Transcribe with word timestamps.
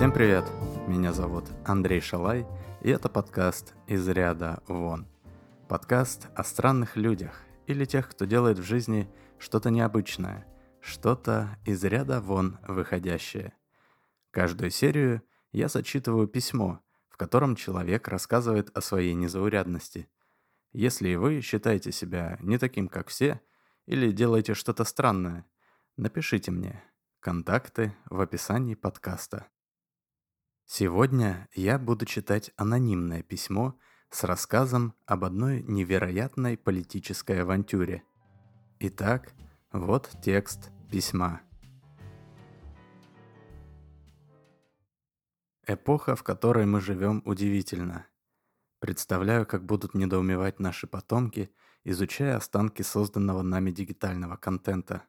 Всем 0.00 0.12
привет! 0.12 0.46
Меня 0.88 1.12
зовут 1.12 1.44
Андрей 1.62 2.00
Шалай, 2.00 2.46
и 2.80 2.88
это 2.88 3.10
подкаст 3.10 3.74
«Из 3.86 4.08
ряда 4.08 4.62
вон». 4.66 5.06
Подкаст 5.68 6.28
о 6.34 6.42
странных 6.42 6.96
людях 6.96 7.42
или 7.66 7.84
тех, 7.84 8.08
кто 8.08 8.24
делает 8.24 8.58
в 8.58 8.62
жизни 8.62 9.10
что-то 9.38 9.68
необычное, 9.68 10.46
что-то 10.80 11.58
из 11.66 11.84
ряда 11.84 12.22
вон 12.22 12.58
выходящее. 12.66 13.52
Каждую 14.30 14.70
серию 14.70 15.20
я 15.52 15.68
зачитываю 15.68 16.28
письмо, 16.28 16.80
в 17.10 17.18
котором 17.18 17.54
человек 17.54 18.08
рассказывает 18.08 18.74
о 18.74 18.80
своей 18.80 19.12
незаурядности. 19.12 20.08
Если 20.72 21.10
и 21.10 21.16
вы 21.16 21.42
считаете 21.42 21.92
себя 21.92 22.38
не 22.40 22.56
таким, 22.56 22.88
как 22.88 23.08
все, 23.08 23.42
или 23.84 24.12
делаете 24.12 24.54
что-то 24.54 24.84
странное, 24.84 25.44
напишите 25.98 26.50
мне. 26.50 26.82
Контакты 27.20 27.94
в 28.08 28.18
описании 28.22 28.74
подкаста. 28.74 29.46
Сегодня 30.72 31.48
я 31.52 31.80
буду 31.80 32.06
читать 32.06 32.52
анонимное 32.56 33.24
письмо 33.24 33.76
с 34.08 34.22
рассказом 34.22 34.94
об 35.04 35.24
одной 35.24 35.64
невероятной 35.64 36.56
политической 36.56 37.42
авантюре. 37.42 38.04
Итак, 38.78 39.34
вот 39.72 40.12
текст 40.22 40.70
письма. 40.88 41.40
Эпоха, 45.66 46.14
в 46.14 46.22
которой 46.22 46.66
мы 46.66 46.80
живем, 46.80 47.20
удивительна. 47.24 48.06
Представляю, 48.78 49.46
как 49.46 49.66
будут 49.66 49.94
недоумевать 49.94 50.60
наши 50.60 50.86
потомки, 50.86 51.50
изучая 51.82 52.36
останки 52.36 52.82
созданного 52.82 53.42
нами 53.42 53.72
дигитального 53.72 54.36
контента. 54.36 55.02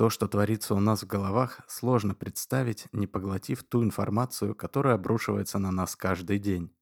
То, 0.00 0.08
что 0.08 0.28
творится 0.28 0.74
у 0.74 0.80
нас 0.80 1.02
в 1.02 1.06
головах, 1.06 1.60
сложно 1.68 2.14
представить, 2.14 2.86
не 2.90 3.06
поглотив 3.06 3.62
ту 3.64 3.84
информацию, 3.84 4.54
которая 4.54 4.94
обрушивается 4.94 5.58
на 5.58 5.70
нас 5.70 5.94
каждый 5.94 6.38
день. 6.38 6.74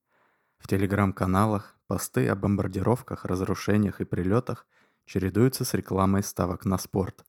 В 0.58 0.68
телеграм-каналах 0.68 1.76
посты 1.88 2.28
о 2.28 2.36
бомбардировках, 2.36 3.24
разрушениях 3.24 4.00
и 4.00 4.04
прилетах 4.04 4.68
чередуются 5.04 5.64
с 5.64 5.74
рекламой 5.74 6.22
ставок 6.22 6.64
на 6.64 6.78
спорт. 6.78 7.24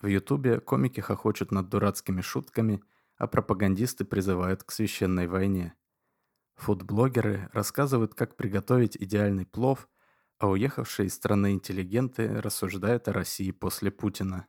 В 0.00 0.08
ютубе 0.08 0.58
комики 0.58 0.98
хохочут 0.98 1.52
над 1.52 1.68
дурацкими 1.68 2.20
шутками, 2.20 2.82
а 3.16 3.28
пропагандисты 3.28 4.04
призывают 4.04 4.64
к 4.64 4.72
священной 4.72 5.28
войне. 5.28 5.74
Фудблогеры 6.56 7.48
рассказывают, 7.52 8.16
как 8.16 8.34
приготовить 8.34 8.96
идеальный 8.96 9.46
плов, 9.46 9.88
а 10.38 10.48
уехавшие 10.48 11.06
из 11.06 11.14
страны 11.14 11.52
интеллигенты 11.52 12.40
рассуждают 12.40 13.06
о 13.06 13.12
России 13.12 13.52
после 13.52 13.92
Путина. 13.92 14.48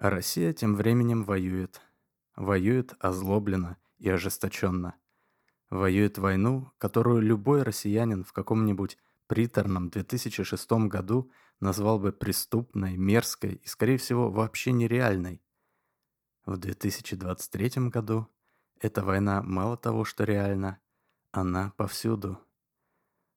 А 0.00 0.08
Россия 0.08 0.54
тем 0.54 0.76
временем 0.76 1.24
воюет. 1.24 1.82
Воюет 2.34 2.94
озлобленно 3.00 3.76
и 3.98 4.08
ожесточенно. 4.08 4.94
Воюет 5.68 6.16
войну, 6.16 6.72
которую 6.78 7.20
любой 7.20 7.64
россиянин 7.64 8.24
в 8.24 8.32
каком-нибудь 8.32 8.96
приторном 9.26 9.90
2006 9.90 10.72
году 10.88 11.30
назвал 11.60 11.98
бы 11.98 12.12
преступной, 12.12 12.96
мерзкой 12.96 13.56
и, 13.56 13.66
скорее 13.68 13.98
всего, 13.98 14.30
вообще 14.30 14.72
нереальной. 14.72 15.42
В 16.46 16.56
2023 16.56 17.90
году 17.90 18.26
эта 18.80 19.04
война 19.04 19.42
мало 19.42 19.76
того, 19.76 20.06
что 20.06 20.24
реальна, 20.24 20.78
она 21.30 21.74
повсюду. 21.76 22.40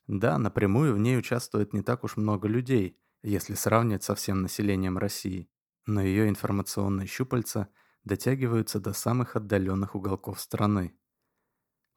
Да, 0.07 0.37
напрямую 0.37 0.95
в 0.95 0.97
ней 0.97 1.17
участвует 1.17 1.73
не 1.73 1.81
так 1.81 2.05
уж 2.05 2.15
много 2.15 2.47
людей, 2.47 2.97
если 3.21 3.53
сравнивать 3.53 4.03
со 4.03 4.15
всем 4.15 4.41
населением 4.41 4.97
России 4.97 5.49
но 5.85 6.01
ее 6.01 6.29
информационные 6.29 7.07
щупальца 7.07 7.69
дотягиваются 8.03 8.79
до 8.79 8.93
самых 8.93 9.35
отдаленных 9.35 9.95
уголков 9.95 10.39
страны. 10.39 10.97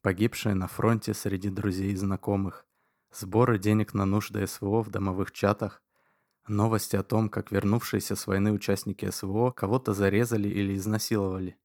Погибшие 0.02 0.54
на 0.54 0.68
фронте 0.68 1.14
среди 1.14 1.50
друзей 1.50 1.92
и 1.92 1.96
знакомых, 1.96 2.66
сборы 3.12 3.58
денег 3.58 3.94
на 3.94 4.04
нужды 4.04 4.46
СВО 4.46 4.82
в 4.82 4.90
домовых 4.90 5.32
чатах, 5.32 5.82
новости 6.46 6.96
о 6.96 7.02
том, 7.02 7.28
как 7.28 7.50
вернувшиеся 7.50 8.14
с 8.14 8.26
войны 8.26 8.52
участники 8.52 9.10
СВО 9.10 9.50
кого-то 9.50 9.94
зарезали 9.94 10.48
или 10.48 10.76
изнасиловали. 10.76 11.58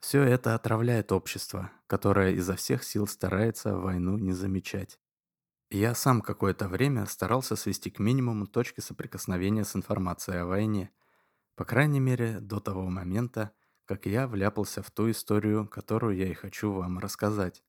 Все 0.00 0.22
это 0.22 0.54
отравляет 0.54 1.10
общество, 1.10 1.72
которое 1.88 2.32
изо 2.34 2.54
всех 2.54 2.84
сил 2.84 3.08
старается 3.08 3.76
войну 3.76 4.16
не 4.16 4.32
замечать. 4.32 5.00
Я 5.70 5.94
сам 5.94 6.22
какое-то 6.22 6.68
время 6.68 7.04
старался 7.06 7.56
свести 7.56 7.90
к 7.90 7.98
минимуму 7.98 8.46
точки 8.46 8.80
соприкосновения 8.80 9.64
с 9.64 9.74
информацией 9.76 10.38
о 10.38 10.46
войне, 10.46 10.90
по 11.58 11.64
крайней 11.64 11.98
мере, 11.98 12.38
до 12.38 12.60
того 12.60 12.88
момента, 12.88 13.50
как 13.84 14.06
я 14.06 14.28
вляпался 14.28 14.80
в 14.80 14.92
ту 14.92 15.10
историю, 15.10 15.66
которую 15.66 16.16
я 16.16 16.28
и 16.28 16.32
хочу 16.32 16.70
вам 16.70 17.00
рассказать. 17.00 17.64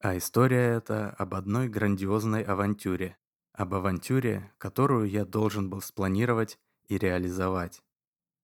А 0.00 0.18
история 0.18 0.74
эта 0.74 1.10
об 1.10 1.36
одной 1.36 1.68
грандиозной 1.68 2.42
авантюре. 2.42 3.16
Об 3.52 3.74
авантюре, 3.74 4.52
которую 4.58 5.08
я 5.08 5.24
должен 5.24 5.70
был 5.70 5.80
спланировать 5.82 6.58
и 6.88 6.98
реализовать. 6.98 7.80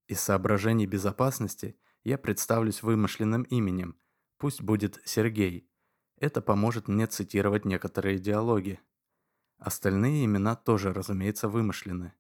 Из 0.06 0.20
соображений 0.20 0.86
безопасности 0.86 1.76
я 2.04 2.16
представлюсь 2.16 2.84
вымышленным 2.84 3.42
именем, 3.42 3.98
пусть 4.38 4.62
будет 4.62 5.00
Сергей. 5.04 5.68
Это 6.18 6.40
поможет 6.40 6.86
мне 6.86 7.08
цитировать 7.08 7.64
некоторые 7.64 8.20
диалоги. 8.20 8.78
Остальные 9.58 10.24
имена 10.24 10.54
тоже, 10.54 10.92
разумеется, 10.92 11.48
вымышлены. 11.48 12.14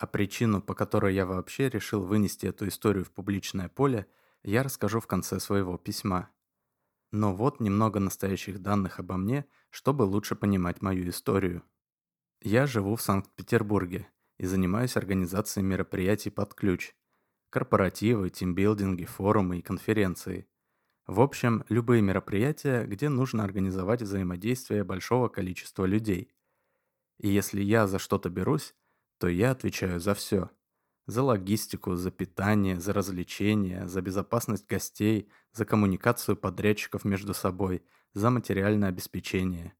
А 0.00 0.06
причину, 0.06 0.62
по 0.62 0.72
которой 0.74 1.14
я 1.14 1.26
вообще 1.26 1.68
решил 1.68 2.00
вынести 2.00 2.46
эту 2.46 2.66
историю 2.68 3.04
в 3.04 3.10
публичное 3.10 3.68
поле, 3.68 4.06
я 4.42 4.62
расскажу 4.62 4.98
в 4.98 5.06
конце 5.06 5.38
своего 5.40 5.76
письма. 5.76 6.30
Но 7.12 7.34
вот 7.34 7.60
немного 7.60 8.00
настоящих 8.00 8.62
данных 8.62 8.98
обо 8.98 9.18
мне, 9.18 9.44
чтобы 9.68 10.04
лучше 10.04 10.36
понимать 10.36 10.80
мою 10.80 11.06
историю. 11.10 11.62
Я 12.40 12.66
живу 12.66 12.96
в 12.96 13.02
Санкт-Петербурге 13.02 14.08
и 14.38 14.46
занимаюсь 14.46 14.96
организацией 14.96 15.66
мероприятий 15.66 16.30
под 16.30 16.54
ключ. 16.54 16.94
Корпоративы, 17.50 18.30
тимбилдинги, 18.30 19.04
форумы 19.04 19.58
и 19.58 19.62
конференции. 19.62 20.48
В 21.06 21.20
общем, 21.20 21.62
любые 21.68 22.00
мероприятия, 22.00 22.86
где 22.86 23.10
нужно 23.10 23.44
организовать 23.44 24.00
взаимодействие 24.00 24.82
большого 24.82 25.28
количества 25.28 25.84
людей. 25.84 26.32
И 27.18 27.28
если 27.28 27.60
я 27.60 27.86
за 27.86 27.98
что-то 27.98 28.30
берусь, 28.30 28.74
то 29.20 29.28
я 29.28 29.50
отвечаю 29.50 30.00
за 30.00 30.14
все. 30.14 30.50
За 31.06 31.22
логистику, 31.22 31.94
за 31.94 32.10
питание, 32.10 32.80
за 32.80 32.94
развлечения, 32.94 33.86
за 33.86 34.00
безопасность 34.00 34.66
гостей, 34.66 35.30
за 35.52 35.66
коммуникацию 35.66 36.36
подрядчиков 36.36 37.04
между 37.04 37.34
собой, 37.34 37.84
за 38.14 38.30
материальное 38.30 38.88
обеспечение. 38.88 39.74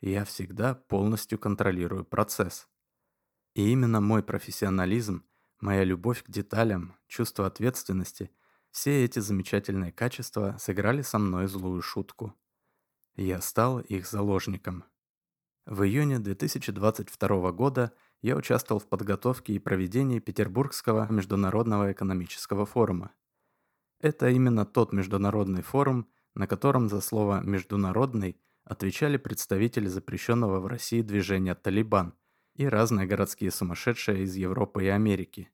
Я 0.00 0.24
всегда 0.24 0.74
полностью 0.74 1.38
контролирую 1.38 2.04
процесс. 2.04 2.68
И 3.54 3.70
именно 3.70 4.00
мой 4.00 4.24
профессионализм, 4.24 5.24
моя 5.60 5.84
любовь 5.84 6.24
к 6.24 6.30
деталям, 6.30 6.96
чувство 7.06 7.46
ответственности, 7.46 8.32
все 8.72 9.04
эти 9.04 9.20
замечательные 9.20 9.92
качества 9.92 10.56
сыграли 10.58 11.02
со 11.02 11.20
мной 11.20 11.46
злую 11.46 11.82
шутку. 11.82 12.34
Я 13.14 13.40
стал 13.42 13.78
их 13.78 14.08
заложником. 14.08 14.84
В 15.66 15.84
июне 15.84 16.18
2022 16.18 17.52
года 17.52 17.92
я 18.22 18.36
участвовал 18.36 18.80
в 18.80 18.88
подготовке 18.88 19.52
и 19.52 19.58
проведении 19.58 20.20
Петербургского 20.20 21.06
международного 21.10 21.92
экономического 21.92 22.64
форума. 22.64 23.12
Это 24.00 24.30
именно 24.30 24.64
тот 24.64 24.92
международный 24.92 25.62
форум, 25.62 26.08
на 26.34 26.46
котором 26.46 26.88
за 26.88 27.00
слово 27.00 27.40
«международный» 27.42 28.36
отвечали 28.64 29.16
представители 29.16 29.88
запрещенного 29.88 30.60
в 30.60 30.66
России 30.66 31.02
движения 31.02 31.54
«Талибан» 31.54 32.14
и 32.54 32.66
разные 32.66 33.06
городские 33.06 33.50
сумасшедшие 33.50 34.22
из 34.22 34.36
Европы 34.36 34.84
и 34.84 34.88
Америки. 34.88 35.50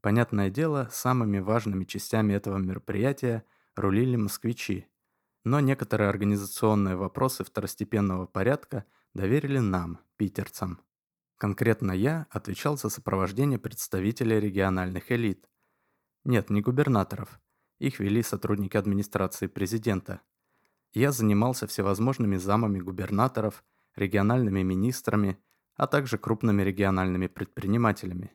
Понятное 0.00 0.50
дело, 0.50 0.88
самыми 0.90 1.38
важными 1.38 1.84
частями 1.84 2.32
этого 2.32 2.58
мероприятия 2.58 3.44
рулили 3.74 4.16
москвичи, 4.16 4.86
но 5.44 5.60
некоторые 5.60 6.08
организационные 6.08 6.96
вопросы 6.96 7.44
второстепенного 7.44 8.26
порядка 8.26 8.84
доверили 9.14 9.58
нам, 9.58 10.00
питерцам. 10.16 10.80
Конкретно 11.38 11.92
я 11.92 12.26
отвечал 12.30 12.78
за 12.78 12.88
сопровождение 12.88 13.58
представителей 13.58 14.40
региональных 14.40 15.12
элит. 15.12 15.48
Нет, 16.24 16.48
не 16.48 16.62
губернаторов. 16.62 17.40
Их 17.78 18.00
вели 18.00 18.22
сотрудники 18.22 18.76
администрации 18.76 19.46
президента. 19.46 20.22
Я 20.94 21.12
занимался 21.12 21.66
всевозможными 21.66 22.36
замами 22.36 22.78
губернаторов, 22.78 23.64
региональными 23.96 24.62
министрами, 24.62 25.38
а 25.74 25.86
также 25.86 26.16
крупными 26.16 26.62
региональными 26.62 27.26
предпринимателями. 27.26 28.32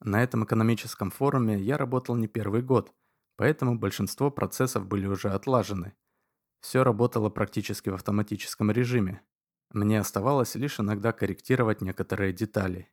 На 0.00 0.22
этом 0.22 0.44
экономическом 0.44 1.10
форуме 1.10 1.58
я 1.58 1.76
работал 1.76 2.16
не 2.16 2.26
первый 2.26 2.62
год, 2.62 2.92
поэтому 3.36 3.78
большинство 3.78 4.30
процессов 4.30 4.86
были 4.86 5.06
уже 5.06 5.30
отлажены. 5.30 5.94
Все 6.60 6.82
работало 6.82 7.30
практически 7.30 7.90
в 7.90 7.94
автоматическом 7.94 8.72
режиме. 8.72 9.22
Мне 9.70 10.00
оставалось 10.00 10.54
лишь 10.54 10.80
иногда 10.80 11.12
корректировать 11.12 11.82
некоторые 11.82 12.32
детали. 12.32 12.90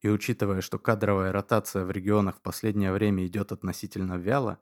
И 0.00 0.08
учитывая, 0.08 0.60
что 0.60 0.78
кадровая 0.78 1.32
ротация 1.32 1.84
в 1.84 1.90
регионах 1.90 2.36
в 2.36 2.40
последнее 2.40 2.92
время 2.92 3.26
идет 3.26 3.52
относительно 3.52 4.16
вяло, 4.16 4.60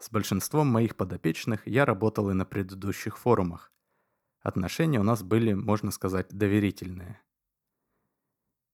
С 0.00 0.10
большинством 0.10 0.68
моих 0.68 0.94
подопечных 0.94 1.66
я 1.66 1.84
работал 1.84 2.30
и 2.30 2.34
на 2.34 2.44
предыдущих 2.44 3.18
форумах. 3.18 3.72
Отношения 4.40 5.00
у 5.00 5.02
нас 5.02 5.24
были, 5.24 5.54
можно 5.54 5.90
сказать, 5.90 6.28
доверительные. 6.30 7.20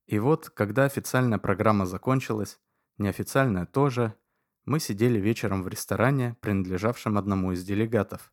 И 0.06 0.19
вот, 0.19 0.50
когда 0.50 0.85
официальная 0.85 1.38
программа 1.38 1.87
закончилась, 1.87 2.61
неофициальная 2.99 3.65
тоже, 3.65 4.15
мы 4.67 4.81
сидели 4.81 5.19
вечером 5.19 5.62
в 5.62 5.69
ресторане, 5.69 6.37
принадлежавшем 6.41 7.17
одному 7.17 7.53
из 7.53 7.65
делегатов. 7.65 8.32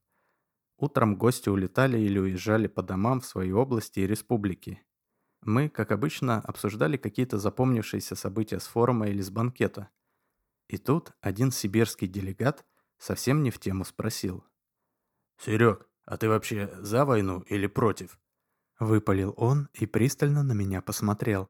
Утром 0.82 1.16
гости 1.16 1.48
улетали 1.48 2.00
или 2.00 2.18
уезжали 2.18 2.66
по 2.66 2.82
домам 2.82 3.22
в 3.22 3.26
свои 3.28 3.52
области 3.52 4.00
и 4.00 4.08
республики. 4.08 4.82
Мы, 5.42 5.70
как 5.70 5.92
обычно, 5.92 6.40
обсуждали 6.40 6.98
какие-то 6.98 7.38
запомнившиеся 7.38 8.16
события 8.16 8.60
с 8.60 8.66
форума 8.66 9.08
или 9.08 9.22
с 9.22 9.30
банкета. 9.30 9.90
И 10.68 10.80
тут 10.80 11.14
один 11.22 11.52
сибирский 11.52 12.08
делегат 12.08 12.66
совсем 12.98 13.44
не 13.44 13.52
в 13.52 13.60
тему 13.60 13.86
спросил. 13.86 14.44
«Серег, 15.38 15.88
а 16.06 16.18
ты 16.18 16.28
вообще 16.28 16.72
за 16.80 17.06
войну 17.06 17.42
или 17.42 17.68
против?» 17.68 18.20
Выпалил 18.80 19.36
он 19.38 19.70
и 19.74 19.86
пристально 19.86 20.42
на 20.42 20.54
меня 20.54 20.82
посмотрел. 20.82 21.48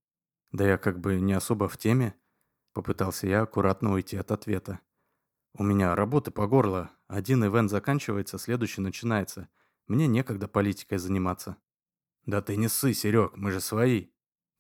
Да 0.52 0.68
я 0.68 0.78
как 0.78 1.00
бы 1.00 1.22
не 1.22 1.32
особо 1.32 1.70
в 1.70 1.78
теме. 1.78 2.16
Попытался 2.74 3.28
я 3.28 3.44
аккуратно 3.44 3.94
уйти 3.94 4.18
от 4.18 4.30
ответа. 4.32 4.82
У 5.54 5.64
меня 5.64 5.96
работы 5.96 6.32
по 6.32 6.48
горло. 6.48 6.92
Один 7.08 7.44
ивент 7.44 7.70
заканчивается, 7.70 8.38
следующий 8.38 8.82
начинается. 8.82 9.50
Мне 9.88 10.08
некогда 10.08 10.48
политикой 10.48 10.98
заниматься. 10.98 11.58
«Да 12.26 12.42
ты 12.42 12.56
не 12.56 12.70
ссы, 12.70 12.94
Серег, 12.94 13.36
мы 13.36 13.52
же 13.52 13.60
свои!» 13.60 14.08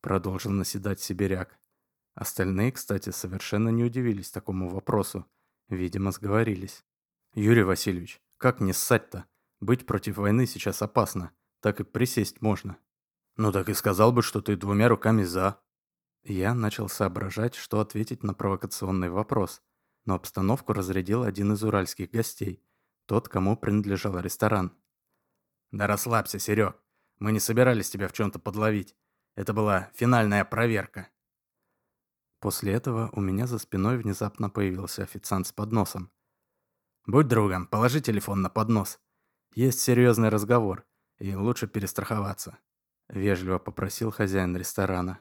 Продолжил 0.01 0.51
наседать 0.51 0.99
сибиряк. 0.99 1.59
Остальные, 2.15 2.73
кстати, 2.73 3.11
совершенно 3.11 3.69
не 3.69 3.83
удивились 3.83 4.31
такому 4.31 4.67
вопросу. 4.67 5.25
Видимо, 5.69 6.11
сговорились. 6.11 6.83
«Юрий 7.33 7.63
Васильевич, 7.63 8.21
как 8.37 8.59
не 8.59 8.73
ссать-то? 8.73 9.25
Быть 9.61 9.85
против 9.85 10.17
войны 10.17 10.45
сейчас 10.45 10.81
опасно. 10.81 11.31
Так 11.61 11.79
и 11.79 11.83
присесть 11.83 12.41
можно». 12.41 12.77
«Ну 13.37 13.53
так 13.53 13.69
и 13.69 13.73
сказал 13.73 14.11
бы, 14.11 14.23
что 14.23 14.41
ты 14.41 14.57
двумя 14.57 14.89
руками 14.89 15.23
за». 15.23 15.61
Я 16.23 16.53
начал 16.53 16.89
соображать, 16.89 17.55
что 17.55 17.79
ответить 17.79 18.23
на 18.23 18.33
провокационный 18.33 19.09
вопрос, 19.09 19.61
но 20.05 20.15
обстановку 20.15 20.73
разрядил 20.73 21.23
один 21.23 21.53
из 21.53 21.63
уральских 21.63 22.11
гостей, 22.11 22.63
тот, 23.05 23.27
кому 23.27 23.57
принадлежал 23.57 24.19
ресторан. 24.19 24.75
«Да 25.71 25.87
расслабься, 25.87 26.39
Серег. 26.39 26.77
Мы 27.19 27.31
не 27.31 27.39
собирались 27.39 27.89
тебя 27.89 28.07
в 28.07 28.13
чем-то 28.13 28.39
подловить. 28.39 28.95
Это 29.35 29.53
была 29.53 29.89
финальная 29.93 30.45
проверка». 30.45 31.09
После 32.39 32.73
этого 32.73 33.09
у 33.13 33.21
меня 33.21 33.47
за 33.47 33.59
спиной 33.59 33.97
внезапно 33.97 34.49
появился 34.49 35.03
официант 35.03 35.47
с 35.47 35.51
подносом. 35.51 36.11
«Будь 37.05 37.27
другом, 37.27 37.67
положи 37.67 38.01
телефон 38.01 38.41
на 38.41 38.49
поднос. 38.49 38.99
Есть 39.53 39.81
серьезный 39.81 40.29
разговор, 40.29 40.85
и 41.19 41.35
лучше 41.35 41.67
перестраховаться»,— 41.67 42.57
вежливо 43.09 43.59
попросил 43.59 44.11
хозяин 44.11 44.55
ресторана. 44.57 45.19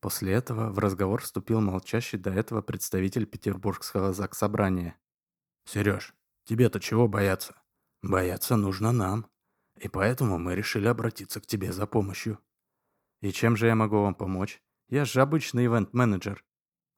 После 0.00 0.32
этого 0.32 0.70
в 0.70 0.78
разговор 0.78 1.20
вступил 1.20 1.60
молчащий 1.60 2.18
до 2.18 2.30
этого 2.30 2.62
представитель 2.62 3.26
Петербургского 3.26 4.14
заксобрания. 4.14 4.96
«Сереж, 5.66 6.14
тебе-то 6.44 6.80
чего 6.80 7.06
бояться? 7.06 7.60
Бояться 8.02 8.56
нужно 8.56 8.92
нам. 8.92 9.26
И 9.76 9.88
поэтому 9.88 10.38
мы 10.38 10.54
решили 10.54 10.86
обратиться 10.86 11.40
к 11.40 11.46
тебе 11.46 11.72
за 11.72 11.86
помощью». 11.86 12.38
«И 13.20 13.30
чем 13.30 13.56
же 13.56 13.66
я 13.66 13.74
могу 13.74 14.00
вам 14.00 14.14
помочь? 14.14 14.62
Я 14.88 15.04
же 15.04 15.20
обычный 15.20 15.66
ивент-менеджер». 15.66 16.42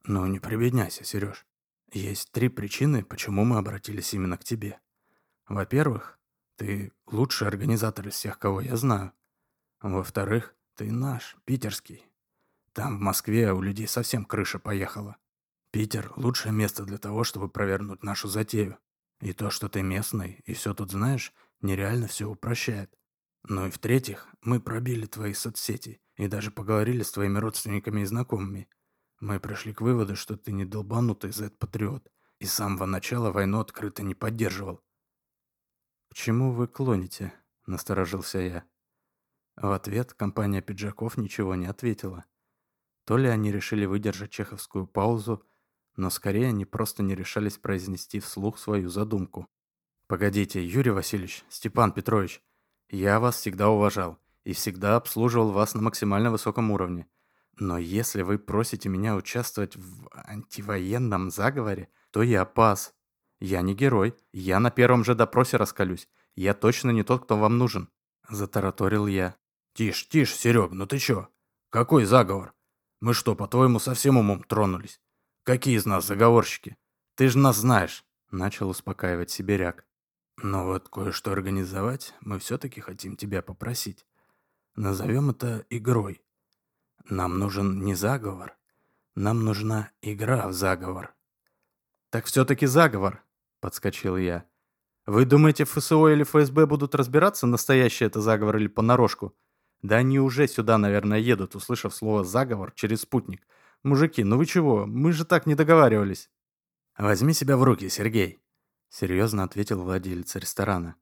«Ну, 0.05 0.26
не 0.26 0.38
прибедняйся, 0.38 1.02
Сереж. 1.05 1.44
Есть 1.93 2.31
три 2.31 2.48
причины, 2.48 3.05
почему 3.05 3.44
мы 3.44 3.58
обратились 3.58 4.14
именно 4.14 4.38
к 4.38 4.44
тебе. 4.44 4.81
Во-первых, 5.48 6.20
ты 6.56 6.93
лучший 7.06 7.48
организатор 7.48 8.06
из 8.06 8.14
всех, 8.14 8.38
кого 8.38 8.60
я 8.60 8.76
знаю. 8.76 9.12
Во-вторых, 9.81 10.55
ты 10.76 10.90
наш, 10.90 11.37
питерский, 11.44 12.06
там, 12.72 12.98
в 12.98 13.00
Москве, 13.00 13.52
у 13.52 13.60
людей 13.60 13.86
совсем 13.86 14.24
крыша 14.24 14.58
поехала. 14.58 15.16
Питер– 15.72 16.12
лучшее 16.16 16.52
место 16.52 16.84
для 16.84 16.98
того, 16.98 17.24
чтобы 17.24 17.48
провернуть 17.48 18.02
нашу 18.02 18.28
затею. 18.28 18.78
И 19.20 19.32
то, 19.32 19.50
что 19.50 19.69
ты 19.69 19.82
местный 19.82 20.42
и 20.46 20.54
все 20.54 20.74
тут 20.74 20.90
знаешь, 20.90 21.32
нереально 21.60 22.08
все 22.08 22.28
упрощает. 22.28 22.92
Ну 23.44 23.66
и 23.66 23.70
в-третьих, 23.70 24.26
мы 24.40 24.60
пробили 24.60 25.06
твои 25.06 25.32
соцсети 25.32 26.00
и 26.16 26.28
даже 26.28 26.50
поговорили 26.50 27.02
с 27.02 27.12
твоими 27.12 27.38
родственниками 27.38 28.02
и 28.02 28.06
знакомыми. 28.06 28.69
Мы 29.20 29.38
пришли 29.38 29.72
к 29.72 29.80
выводу, 29.80 30.16
что 30.16 30.36
ты 30.36 30.52
не 30.52 30.64
долбанутый 30.64 31.30
Z-патриот 31.30 32.10
и 32.38 32.46
с 32.46 32.54
самого 32.54 32.86
начала 32.86 33.30
войну 33.30 33.60
открыто 33.60 34.02
не 34.02 34.14
поддерживал. 34.14 34.82
«К 36.10 36.14
чему 36.14 36.52
вы 36.52 36.66
клоните?»– 36.66 37.32
насторожился 37.66 38.38
я. 38.38 38.64
В 39.56 39.70
ответ 39.70 40.12
компания 40.14 40.60
пиджаков 40.60 41.16
ничего 41.16 41.54
не 41.54 41.66
ответила. 41.66 42.24
То 43.04 43.16
ли 43.16 43.28
они 43.28 43.50
решили 43.50 43.84
выдержать 43.84 44.31
чеховскую 44.31 44.87
паузу, 44.87 45.44
но 45.96 46.10
скорее 46.10 46.49
они 46.49 46.64
просто 46.64 47.02
не 47.02 47.14
решались 47.14 47.58
произнести 47.58 48.20
вслух 48.20 48.58
свою 48.58 48.88
задумку. 48.88 49.49
«Погодите, 50.06 50.64
Юрий 50.64 50.90
Васильевич, 50.90 51.44
Степан 51.49 51.93
Петрович, 51.93 52.43
я 52.88 53.19
вас 53.20 53.37
всегда 53.37 53.70
уважал 53.70 54.19
и 54.44 54.52
всегда 54.52 54.96
обслуживал 54.96 55.50
вас 55.50 55.75
на 55.75 55.82
максимально 55.82 56.31
высоком 56.31 56.70
уровне. 56.70 57.06
Но 57.58 57.78
если 57.78 58.22
вы 58.22 58.38
просите 58.38 58.88
меня 58.88 59.14
участвовать 59.14 59.76
в 59.76 60.08
антивоенном 60.12 61.31
заговоре, 61.31 61.88
то 62.10 62.22
я 62.22 62.44
пас. 62.44 62.94
Я 63.40 63.62
не 63.62 63.75
герой, 63.75 64.14
я 64.32 64.60
на 64.60 64.70
первом 64.70 65.05
же 65.05 65.14
допросе 65.14 65.56
раскалюсь. 65.56 66.08
Я 66.34 66.55
точно 66.55 66.90
не 66.90 67.02
тот, 67.02 67.25
кто 67.25 67.37
вам 67.37 67.58
нужен»,– 67.58 67.88
затараторил 68.28 69.06
я. 69.06 69.37
«Тише, 69.75 70.08
тише, 70.08 70.37
Серег, 70.37 70.72
ну 70.72 70.87
ты 70.87 70.98
чё? 70.98 71.28
Какой 71.70 72.05
заговор? 72.05 72.55
Мы 73.02 73.14
что, 73.14 73.34
по-твоему, 73.34 73.81
совсем 73.81 74.16
умом 74.16 74.44
тронулись? 74.44 75.00
Какие 75.43 75.76
из 75.76 75.87
нас 75.87 76.06
заговорщики? 76.06 76.76
Ты 77.16 77.28
же 77.28 77.37
нас 77.37 77.56
знаешь!» 77.56 78.04
Начал 78.31 78.69
успокаивать 78.69 79.28
сибиряк. 79.28 79.84
«Но 80.37 80.64
вот 80.64 80.88
кое-что 80.88 81.32
организовать 81.32 82.14
мы 82.20 82.38
все-таки 82.38 82.81
хотим 82.81 83.16
тебя 83.16 83.43
попросить. 83.43 84.06
Назовем 84.76 85.31
это 85.31 85.67
игрой. 85.69 86.22
Нам 87.08 87.41
нужен 87.41 87.84
не 87.84 87.96
заговор. 87.96 88.56
Нам 89.17 89.44
нужна 89.44 89.91
игра 90.00 90.46
в 90.46 90.53
заговор». 90.53 91.12
«Так 92.08 92.27
все-таки 92.27 92.67
заговор!»– 92.67 93.24
подскочил 93.60 94.17
я. 94.17 94.44
«Вы 95.06 95.24
думаете, 95.24 95.65
ФСО 95.65 96.06
или 96.06 96.22
ФСБ 96.22 96.67
будут 96.67 96.94
разбираться, 96.94 97.48
настоящий 97.48 98.05
это 98.05 98.20
заговор 98.20 98.58
или 98.58 98.69
понарошку? 98.69 99.34
Да 99.82 99.96
они 99.96 100.20
уже 100.20 100.46
сюда, 100.46 100.79
наверное, 100.79 101.19
едут, 101.19 101.56
услышав 101.56 101.94
слово 101.94 102.24
«заговор» 102.24 102.72
через 102.74 103.01
спутник. 103.01 103.46
Мужики, 103.82 104.22
ну 104.22 104.39
вы 104.39 104.46
чего? 104.46 104.86
Мы 104.86 105.12
же 105.12 105.24
так 105.24 105.44
не 105.44 105.56
договаривались. 105.56 106.31
Возьми 106.96 107.34
себя 107.34 107.56
в 107.56 107.65
руки, 107.65 107.89
Сергей. 107.89 108.41
Серьезно 108.89 109.43
ответил 109.43 109.82
владелец 109.82 110.36
ресторана. 110.36 110.94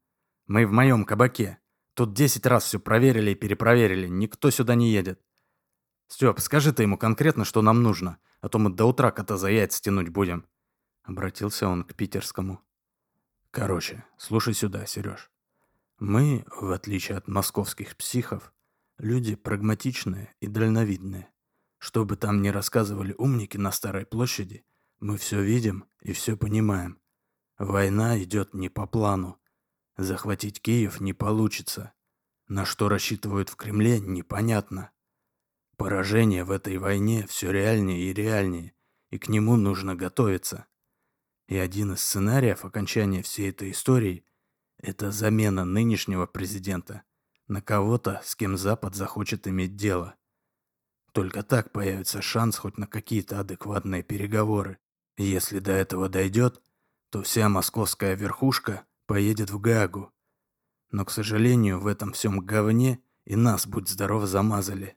Мы 0.47 0.67
в 0.67 0.73
моем 0.73 1.05
кабаке. 1.05 1.59
Тут 1.95 2.15
десять 2.15 2.47
раз 2.47 2.65
все 2.65 2.81
проверили 2.81 3.33
и 3.33 3.35
перепроверили. 3.35 4.09
Никто 4.09 4.51
сюда 4.51 4.75
не 4.75 4.91
едет. 4.91 5.21
Степ, 6.09 6.41
скажи 6.41 6.73
ты 6.73 6.85
ему 6.85 6.97
конкретно, 6.97 7.45
что 7.45 7.61
нам 7.63 7.83
нужно, 7.83 8.19
а 8.41 8.49
то 8.49 8.59
мы 8.59 8.71
до 8.71 8.87
утра 8.87 9.11
кота 9.11 9.37
за 9.37 9.51
яйца 9.51 9.83
тянуть 9.83 10.09
будем. 10.09 10.47
Обратился 11.03 11.69
он 11.69 11.85
к 11.85 11.95
питерскому. 11.95 12.61
Короче, 13.51 14.05
слушай 14.17 14.55
сюда, 14.55 14.87
Сереж. 14.87 15.31
Мы, 15.99 16.45
в 16.49 16.71
отличие 16.71 17.19
от 17.19 17.29
московских 17.29 17.97
психов, 17.97 18.53
Люди 19.01 19.35
прагматичные 19.35 20.35
и 20.41 20.47
дальновидные. 20.47 21.31
Что 21.79 22.05
бы 22.05 22.17
там 22.17 22.43
ни 22.43 22.49
рассказывали 22.49 23.15
умники 23.17 23.57
на 23.57 23.73
Старой 23.73 24.05
площади, 24.05 24.63
мы 24.99 25.17
все 25.17 25.41
видим 25.41 25.87
и 26.03 26.13
все 26.13 26.37
понимаем. 26.37 27.01
Война 27.57 28.23
идет 28.23 28.53
не 28.53 28.69
по 28.69 28.87
плану. 28.87 29.41
Захватить 29.97 30.61
Киев 30.61 31.01
не 31.01 31.15
получится. 31.15 31.95
На 32.47 32.67
что 32.67 32.91
рассчитывают 32.91 33.49
в 33.49 33.57
Кремле, 33.57 34.01
непонятно. 34.01 34.91
Поражение 35.79 36.45
в 36.45 36.51
этой 36.51 36.77
войне 36.77 37.27
все 37.27 37.51
реальнее 37.51 38.03
и 38.03 38.13
реальнее, 38.13 38.75
и 39.09 39.17
к 39.17 39.29
нему 39.29 39.57
нужно 39.57 39.95
готовиться. 39.95 40.67
И 41.49 41.57
один 41.57 41.95
из 41.95 42.03
сценариев 42.03 42.67
окончания 42.67 43.23
всей 43.23 43.49
этой 43.49 43.71
истории– 43.71 44.27
это 44.77 45.11
замена 45.11 45.65
нынешнего 45.65 46.27
президента 46.27 47.03
на 47.51 47.61
кого-то, 47.61 48.21
с 48.25 48.35
кем 48.37 48.57
Запад 48.57 48.95
захочет 48.95 49.47
иметь 49.47 49.77
дело. 49.77 50.15
Только 51.13 51.43
так 51.43 51.73
появится 51.73 52.23
шанс 52.23 52.57
хоть 52.57 52.79
на 52.79 52.87
какие-то 52.87 53.41
адекватные 53.41 54.03
переговоры. 54.03 54.79
Если 55.17 55.59
до 55.59 55.73
этого 55.73 56.09
дойдет, 56.09 56.63
то 57.11 57.23
вся 57.23 57.49
московская 57.49 58.15
верхушка 58.15 58.87
поедет 59.07 59.51
в 59.51 59.61
Гагу. 59.61 60.13
Но, 60.93 61.05
к 61.05 61.11
сожалению, 61.11 61.81
в 61.81 61.87
этом 61.87 62.13
всем 62.13 62.41
говне 62.41 63.03
и 63.25 63.37
нас, 63.37 63.67
будь 63.67 63.89
здоров, 63.89 64.27
замазали. 64.27 64.97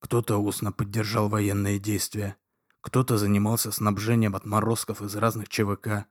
Кто-то 0.00 0.36
устно 0.38 0.72
поддержал 0.72 1.28
военные 1.28 1.78
действия, 1.78 2.36
кто-то 2.80 3.16
занимался 3.16 3.70
снабжением 3.70 4.34
отморозков 4.34 5.02
из 5.02 5.14
разных 5.14 5.48
ЧВК. 5.48 6.06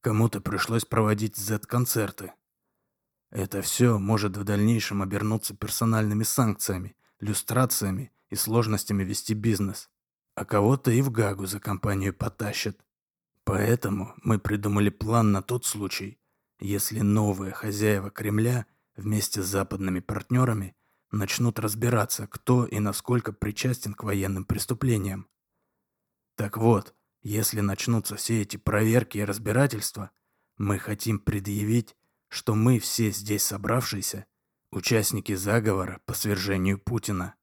Кому-то 0.00 0.40
пришлось 0.40 0.84
проводить 0.84 1.36
Z-концерты. 1.36 2.32
Это 3.30 3.62
все 3.62 3.98
может 3.98 4.36
в 4.36 4.44
дальнейшем 4.44 5.02
обернуться 5.02 5.54
персональными 5.54 6.22
санкциями, 6.22 6.96
люстрациями 7.20 8.12
и 8.30 8.36
сложностями 8.36 9.02
вести 9.02 9.34
бизнес. 9.34 9.90
А 10.34 10.44
кого-то 10.44 10.90
и 10.90 11.00
в 11.02 11.10
Гагу 11.10 11.46
за 11.46 11.60
компанию 11.60 12.14
потащат. 12.14 12.76
Поэтому 13.44 14.14
мы 14.22 14.38
придумали 14.38 14.90
план 14.90 15.32
на 15.32 15.42
тот 15.42 15.64
случай, 15.64 16.18
если 16.58 17.00
новые 17.00 17.52
хозяева 17.52 18.10
Кремля 18.10 18.66
вместе 18.96 19.42
с 19.42 19.46
западными 19.46 20.00
партнерами 20.00 20.76
начнут 21.10 21.58
разбираться, 21.58 22.26
кто 22.26 22.66
и 22.66 22.78
насколько 22.80 23.32
причастен 23.32 23.94
к 23.94 24.02
военным 24.02 24.44
преступлениям. 24.44 25.28
Так 26.34 26.56
вот, 26.56 26.94
если 27.22 27.60
начнутся 27.60 28.16
все 28.16 28.42
эти 28.42 28.56
проверки 28.56 29.18
и 29.18 29.24
разбирательства, 29.24 30.10
мы 30.58 30.78
хотим 30.78 31.18
предъявить, 31.18 31.96
что 32.36 32.54
мы 32.54 32.78
все 32.78 33.10
здесь 33.12 33.44
собравшиеся 33.44 34.26
участники 34.70 35.34
заговора 35.34 36.02
по 36.04 36.12
свержению 36.12 36.78
Путина. 36.78 37.34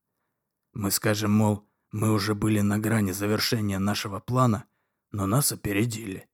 Мы 0.72 0.92
скажем, 0.92 1.32
мол, 1.32 1.68
мы 1.92 2.12
уже 2.12 2.36
были 2.36 2.60
на 2.60 2.78
грани 2.78 3.12
завершения 3.12 3.80
нашего 3.80 4.20
плана, 4.20 4.66
но 5.10 5.26
нас 5.26 5.52
опередили. 5.52 6.30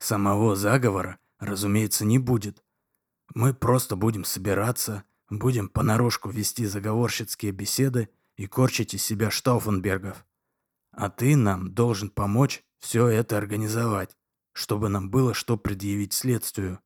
Самого 0.00 0.54
заговора, 0.54 1.18
разумеется, 1.38 2.04
не 2.04 2.18
будет. 2.18 2.62
Мы 3.34 3.54
просто 3.54 3.96
будем 3.96 4.24
собираться, 4.24 5.04
будем 5.30 5.70
понарошку 5.70 6.28
вести 6.28 6.66
заговорщицкие 6.66 7.52
беседы 7.52 8.10
и 8.36 8.46
корчить 8.46 8.92
из 8.92 9.02
себя 9.02 9.30
Штауфенбергов. 9.30 10.26
А 10.92 11.08
ты 11.08 11.36
нам 11.36 11.72
должен 11.72 12.10
помочь 12.10 12.62
все 12.80 13.06
это 13.06 13.38
организовать, 13.38 14.14
чтобы 14.52 14.90
нам 14.90 15.08
было 15.08 15.32
что 15.32 15.56
предъявить 15.56 16.12
следствию. 16.12 16.82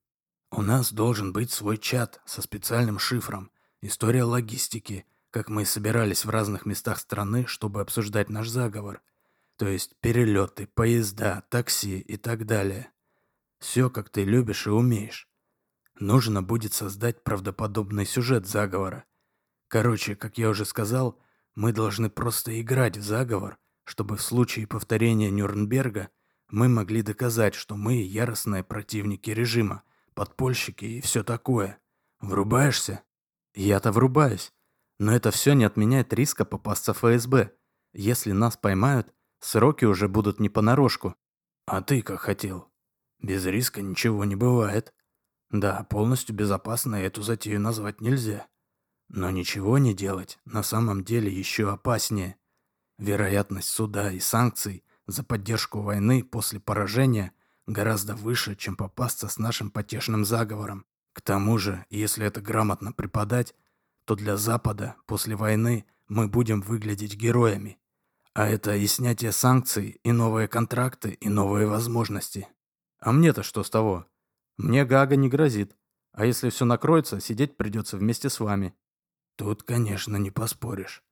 У 0.54 0.60
нас 0.60 0.92
должен 0.92 1.32
быть 1.32 1.50
свой 1.50 1.78
чат 1.78 2.20
со 2.26 2.42
специальным 2.42 2.98
шифром, 2.98 3.50
история 3.80 4.24
логистики, 4.24 5.06
как 5.30 5.48
мы 5.48 5.64
собирались 5.64 6.26
в 6.26 6.30
разных 6.30 6.66
местах 6.66 6.98
страны, 6.98 7.46
чтобы 7.46 7.80
обсуждать 7.80 8.28
наш 8.28 8.48
заговор. 8.48 9.00
То 9.56 9.66
есть 9.66 9.96
перелеты, 10.00 10.66
поезда, 10.66 11.42
такси 11.48 12.00
и 12.00 12.18
так 12.18 12.44
далее. 12.44 12.90
Все, 13.60 13.88
как 13.88 14.10
ты 14.10 14.24
любишь 14.24 14.66
и 14.66 14.70
умеешь. 14.70 15.26
Нужно 15.98 16.42
будет 16.42 16.74
создать 16.74 17.24
правдоподобный 17.24 18.04
сюжет 18.04 18.46
заговора. 18.46 19.04
Короче, 19.68 20.16
как 20.16 20.36
я 20.36 20.50
уже 20.50 20.66
сказал, 20.66 21.18
мы 21.54 21.72
должны 21.72 22.10
просто 22.10 22.60
играть 22.60 22.98
в 22.98 23.02
заговор, 23.02 23.56
чтобы 23.84 24.18
в 24.18 24.22
случае 24.22 24.66
повторения 24.66 25.30
Нюрнберга 25.30 26.10
мы 26.50 26.68
могли 26.68 27.00
доказать, 27.00 27.54
что 27.54 27.74
мы 27.74 28.02
яростные 28.02 28.62
противники 28.62 29.30
режима, 29.30 29.82
подпольщики 30.14 30.84
и 30.84 31.00
все 31.00 31.22
такое. 31.22 31.78
Врубаешься? 32.20 33.02
Я-то 33.54 33.92
врубаюсь. 33.92 34.52
Но 34.98 35.12
это 35.14 35.30
все 35.30 35.54
не 35.54 35.64
отменяет 35.64 36.12
риска 36.12 36.44
попасться 36.44 36.94
в 36.94 36.98
ФСБ. 36.98 37.52
Если 37.92 38.32
нас 38.32 38.56
поймают, 38.56 39.12
сроки 39.40 39.84
уже 39.84 40.08
будут 40.08 40.40
не 40.40 40.48
понарошку. 40.48 41.14
А 41.66 41.82
ты 41.82 42.02
как 42.02 42.20
хотел? 42.20 42.72
Без 43.20 43.44
риска 43.46 43.82
ничего 43.82 44.24
не 44.24 44.36
бывает. 44.36 44.94
Да, 45.50 45.84
полностью 45.84 46.34
безопасно 46.34 46.96
эту 46.96 47.22
затею 47.22 47.60
назвать 47.60 48.00
нельзя. 48.00 48.46
Но 49.08 49.30
ничего 49.30 49.78
не 49.78 49.94
делать 49.94 50.38
на 50.44 50.62
самом 50.62 51.04
деле 51.04 51.30
еще 51.30 51.70
опаснее. 51.70 52.36
Вероятность 52.98 53.68
суда 53.68 54.10
и 54.10 54.20
санкций 54.20 54.84
за 55.06 55.22
поддержку 55.22 55.82
войны 55.82 56.24
после 56.24 56.60
поражения 56.60 57.32
гораздо 57.66 58.14
выше, 58.14 58.56
чем 58.56 58.76
попасться 58.76 59.28
с 59.28 59.38
нашим 59.38 59.70
потешным 59.70 60.24
заговором. 60.24 60.84
К 61.12 61.20
тому 61.20 61.58
же, 61.58 61.84
если 61.90 62.26
это 62.26 62.40
грамотно 62.40 62.92
преподать, 62.92 63.54
то 64.04 64.14
для 64.14 64.36
Запада 64.36 64.96
после 65.06 65.36
войны 65.36 65.84
мы 66.08 66.28
будем 66.28 66.60
выглядеть 66.60 67.16
героями. 67.16 67.78
А 68.34 68.48
это 68.48 68.74
и 68.74 68.86
снятие 68.86 69.32
санкций, 69.32 70.00
и 70.02 70.12
новые 70.12 70.48
контракты, 70.48 71.10
и 71.10 71.28
новые 71.28 71.66
возможности. 71.66 72.48
А 72.98 73.12
мне-то 73.12 73.42
что 73.42 73.62
с 73.62 73.70
того? 73.70 74.06
Мне 74.56 74.84
Гага 74.84 75.16
не 75.16 75.28
грозит. 75.28 75.76
А 76.12 76.24
если 76.24 76.50
все 76.50 76.64
накроется, 76.64 77.20
сидеть 77.20 77.56
придется 77.56 77.96
вместе 77.96 78.30
с 78.30 78.40
вами. 78.40 78.74
Тут, 79.36 79.62
конечно, 79.62 80.16
не 80.16 80.30
поспоришь. 80.30 81.02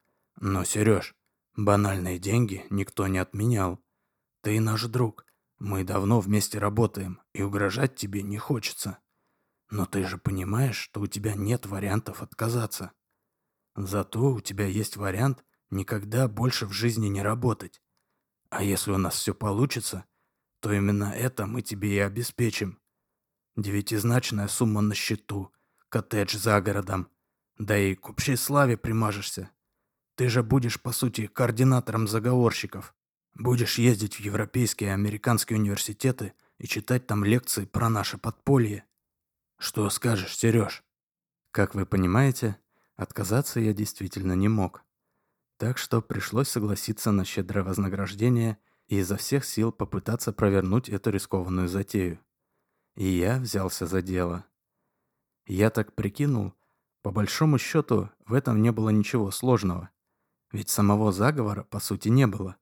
Но, 0.40 0.64
Сереж, 0.64 1.14
Банальные 1.57 2.19
деньги 2.19 2.64
никто 2.71 3.07
не 3.09 3.19
отменял. 3.19 3.83
Ты 4.42 4.61
наш 4.61 4.85
друг. 4.85 5.26
Мы 5.61 5.85
давно 5.85 6.21
вместе 6.21 6.59
работаем, 6.59 7.21
и 7.35 7.43
угрожать 7.43 7.95
тебе 7.95 8.23
не 8.23 8.38
хочется. 8.38 8.99
Но 9.71 9.85
ты 9.85 10.05
же 10.05 10.17
понимаешь, 10.17 10.79
что 10.79 11.02
у 11.02 11.07
тебя 11.07 11.35
нет 11.35 11.67
вариантов 11.67 12.23
отказаться. 12.23 12.93
Зато 13.76 14.33
у 14.33 14.40
тебя 14.40 14.67
есть 14.67 14.97
вариант 14.97 15.45
никогда 15.69 16.29
больше 16.29 16.67
в 16.67 16.73
жизни 16.73 17.09
не 17.09 17.23
работать. 17.23 17.83
А 18.49 18.62
если 18.64 18.90
у 18.90 18.97
нас 18.97 19.14
все 19.14 19.35
получится, 19.35 20.07
то 20.61 20.73
именно 20.73 21.12
это 21.12 21.47
мы 21.47 21.61
тебе 21.61 21.95
и 21.95 21.99
обеспечим. 21.99 22.81
Девятизначная 23.55 24.49
сумма 24.49 24.81
на 24.81 24.95
счету, 24.95 25.52
коттедж 25.90 26.38
за 26.38 26.61
городом, 26.62 27.09
да 27.59 27.76
и 27.79 27.95
к 27.95 28.09
общей 28.09 28.37
славе 28.37 28.79
примажешься. 28.79 29.50
Ты 30.17 30.31
же 30.31 30.43
будешь, 30.43 30.81
по 30.81 30.93
сути, 30.93 31.26
координатором 31.26 32.09
заговорщиков. 32.09 32.95
Будешь 33.35 33.79
ездить 33.79 34.17
в 34.17 34.21
европейские 34.21 34.91
и 34.91 34.93
американские 34.93 35.59
университеты 35.59 36.35
и 36.59 36.67
читать 36.67 37.07
там 37.07 37.25
лекции 37.25 37.65
про 37.65 37.89
наше 37.89 38.19
подполье. 38.19 38.85
Что 39.59 39.89
скажешь, 39.91 40.37
Сереж? 40.37 40.83
Как 41.51 41.75
вы 41.75 41.87
понимаете, 41.87 42.57
отказаться 42.97 43.61
я 43.61 43.73
действительно 43.73 44.35
не 44.35 44.49
мог. 44.49 44.85
Так 45.57 45.79
что 45.79 46.01
пришлось 46.01 46.49
согласиться 46.49 47.13
на 47.13 47.25
щедрое 47.25 47.65
вознаграждение 47.65 48.59
и 48.89 48.99
изо 48.99 49.17
всех 49.17 49.45
сил 49.45 49.73
попытаться 49.73 50.33
провернуть 50.33 50.89
эту 50.89 51.11
рискованную 51.11 51.69
затею. 51.69 52.19
И 52.97 53.05
я 53.05 53.39
взялся 53.39 53.87
за 53.87 54.03
дело. 54.03 54.45
Я 55.47 55.71
так 55.71 55.95
прикинул, 55.95 56.55
по 57.03 57.11
большому 57.11 57.59
счету 57.59 58.11
в 58.27 58.35
этом 58.35 58.61
не 58.61 58.73
было 58.73 58.91
ничего 58.91 59.31
сложного. 59.31 59.91
Ведь 60.53 60.69
самого 60.69 61.13
заговора, 61.13 61.65
по 61.65 61.81
сути, 61.81 62.09
не 62.09 62.27
было. 62.27 62.57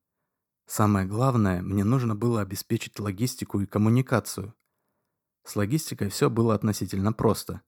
Самое 0.69 1.07
главное, 1.07 1.63
мне 1.63 1.83
нужно 1.83 2.15
было 2.15 2.43
обеспечить 2.43 3.01
логистику 3.01 3.61
и 3.61 3.67
коммуникацию. 3.67 4.55
С 5.43 5.57
логистикой 5.57 6.11
все 6.11 6.29
было 6.29 6.55
относительно 6.55 7.15
просто. 7.15 7.63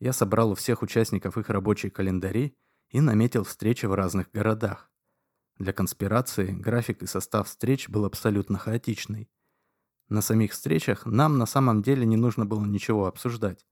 Я 0.00 0.12
собрал 0.12 0.50
у 0.50 0.54
всех 0.54 0.82
участников 0.82 1.38
их 1.38 1.48
рабочие 1.48 1.90
календари 1.90 2.54
и 2.90 3.00
наметил 3.00 3.44
встречи 3.44 3.86
в 3.86 3.94
разных 3.94 4.30
городах. 4.32 4.90
Для 5.56 5.72
конспирации 5.72 6.52
график 6.52 7.02
и 7.02 7.06
состав 7.06 7.48
встреч 7.48 7.88
был 7.88 8.04
абсолютно 8.04 8.58
хаотичный. 8.58 9.30
На 10.10 10.20
самих 10.20 10.52
встречах 10.52 11.06
нам 11.06 11.38
на 11.38 11.46
самом 11.46 11.80
деле 11.80 12.04
не 12.04 12.18
нужно 12.18 12.44
было 12.44 12.66
ничего 12.66 13.06
обсуждать. 13.06 13.64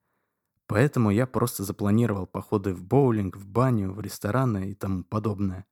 Поэтому 0.67 1.11
я 1.11 1.27
просто 1.27 1.65
запланировал 1.65 2.27
походы 2.27 2.73
в 2.73 2.83
боулинг, 2.83 3.37
в 3.37 3.47
баню, 3.47 3.93
в 3.93 4.01
рестораны 4.01 4.71
и 4.71 4.75
тому 4.75 5.05
подобное. 5.05 5.67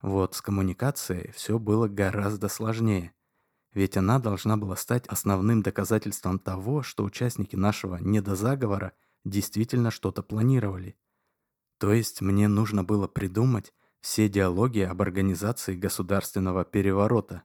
Вот 0.00 0.34
с 0.34 0.42
коммуникацией 0.42 1.32
все 1.32 1.58
было 1.58 1.88
гораздо 1.88 2.48
сложнее. 2.48 3.12
Ведь 3.72 3.96
она 3.96 4.18
должна 4.18 4.56
была 4.56 4.76
стать 4.76 5.06
основным 5.06 5.62
доказательством 5.62 6.38
того, 6.38 6.82
что 6.82 7.04
участники 7.04 7.56
нашего 7.56 7.96
недозаговора 7.96 8.92
действительно 9.24 9.90
что-то 9.90 10.22
планировали. 10.22 10.96
То 11.78 11.92
есть 11.92 12.20
мне 12.20 12.48
нужно 12.48 12.84
было 12.84 13.06
придумать 13.06 13.72
все 14.00 14.28
диалоги 14.28 14.80
об 14.80 15.02
организации 15.02 15.76
государственного 15.76 16.64
переворота, 16.64 17.42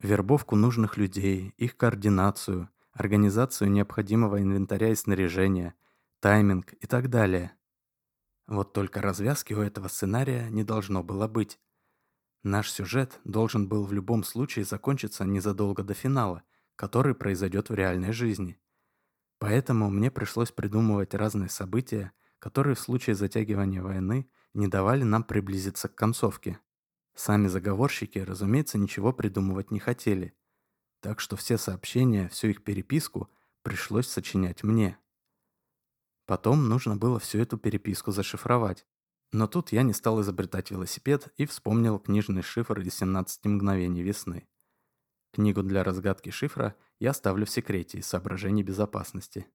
вербовку 0.00 0.56
нужных 0.56 0.96
людей, 0.96 1.54
их 1.56 1.76
координацию, 1.76 2.70
организацию 2.92 3.70
необходимого 3.70 4.40
инвентаря 4.40 4.90
и 4.90 4.94
снаряжения, 4.94 5.74
тайминг 6.20 6.72
и 6.74 6.86
так 6.86 7.10
далее. 7.10 7.52
Вот 8.46 8.72
только 8.72 9.02
развязки 9.02 9.52
у 9.52 9.60
этого 9.60 9.88
сценария 9.88 10.48
не 10.50 10.64
должно 10.64 11.02
было 11.02 11.28
быть. 11.28 11.58
Наш 12.42 12.70
сюжет 12.70 13.20
должен 13.24 13.68
был 13.68 13.84
в 13.84 13.92
любом 13.92 14.22
случае 14.22 14.64
закончиться 14.64 15.24
незадолго 15.24 15.82
до 15.82 15.94
финала, 15.94 16.44
который 16.76 17.14
произойдет 17.14 17.68
в 17.68 17.74
реальной 17.74 18.12
жизни. 18.12 18.60
Поэтому 19.38 19.90
мне 19.90 20.10
пришлось 20.10 20.52
придумывать 20.52 21.14
разные 21.14 21.48
события, 21.48 22.12
которые 22.38 22.76
в 22.76 22.80
случае 22.80 23.16
затягивания 23.16 23.82
войны 23.82 24.30
не 24.54 24.68
давали 24.68 25.02
нам 25.02 25.24
приблизиться 25.24 25.88
к 25.88 25.94
концовке. 25.94 26.60
Сами 27.14 27.48
заговорщики, 27.48 28.20
разумеется, 28.20 28.78
ничего 28.78 29.12
придумывать 29.12 29.70
не 29.72 29.80
хотели. 29.80 30.36
Так 31.00 31.20
что 31.20 31.36
все 31.36 31.58
сообщения, 31.58 32.28
всю 32.28 32.48
их 32.48 32.62
переписку 32.62 33.28
пришлось 33.62 34.08
сочинять 34.08 34.62
мне. 34.62 34.98
Потом 36.26 36.68
нужно 36.68 36.96
было 36.96 37.18
всю 37.18 37.38
эту 37.38 37.58
переписку 37.58 38.12
зашифровать, 38.12 38.86
но 39.32 39.46
тут 39.46 39.72
я 39.72 39.82
не 39.82 39.92
стал 39.92 40.20
изобретать 40.20 40.70
велосипед 40.70 41.28
и 41.36 41.44
вспомнил 41.46 41.98
книжный 41.98 42.42
шифр 42.42 42.80
из 42.80 42.94
17 42.94 43.44
мгновений 43.44 44.02
весны. 44.02 44.48
книгу 45.32 45.62
для 45.62 45.84
разгадки 45.84 46.30
шифра 46.30 46.74
я 46.98 47.10
оставлю 47.10 47.44
в 47.44 47.50
секрете 47.50 47.98
из 47.98 48.06
соображений 48.06 48.62
безопасности. 48.62 49.46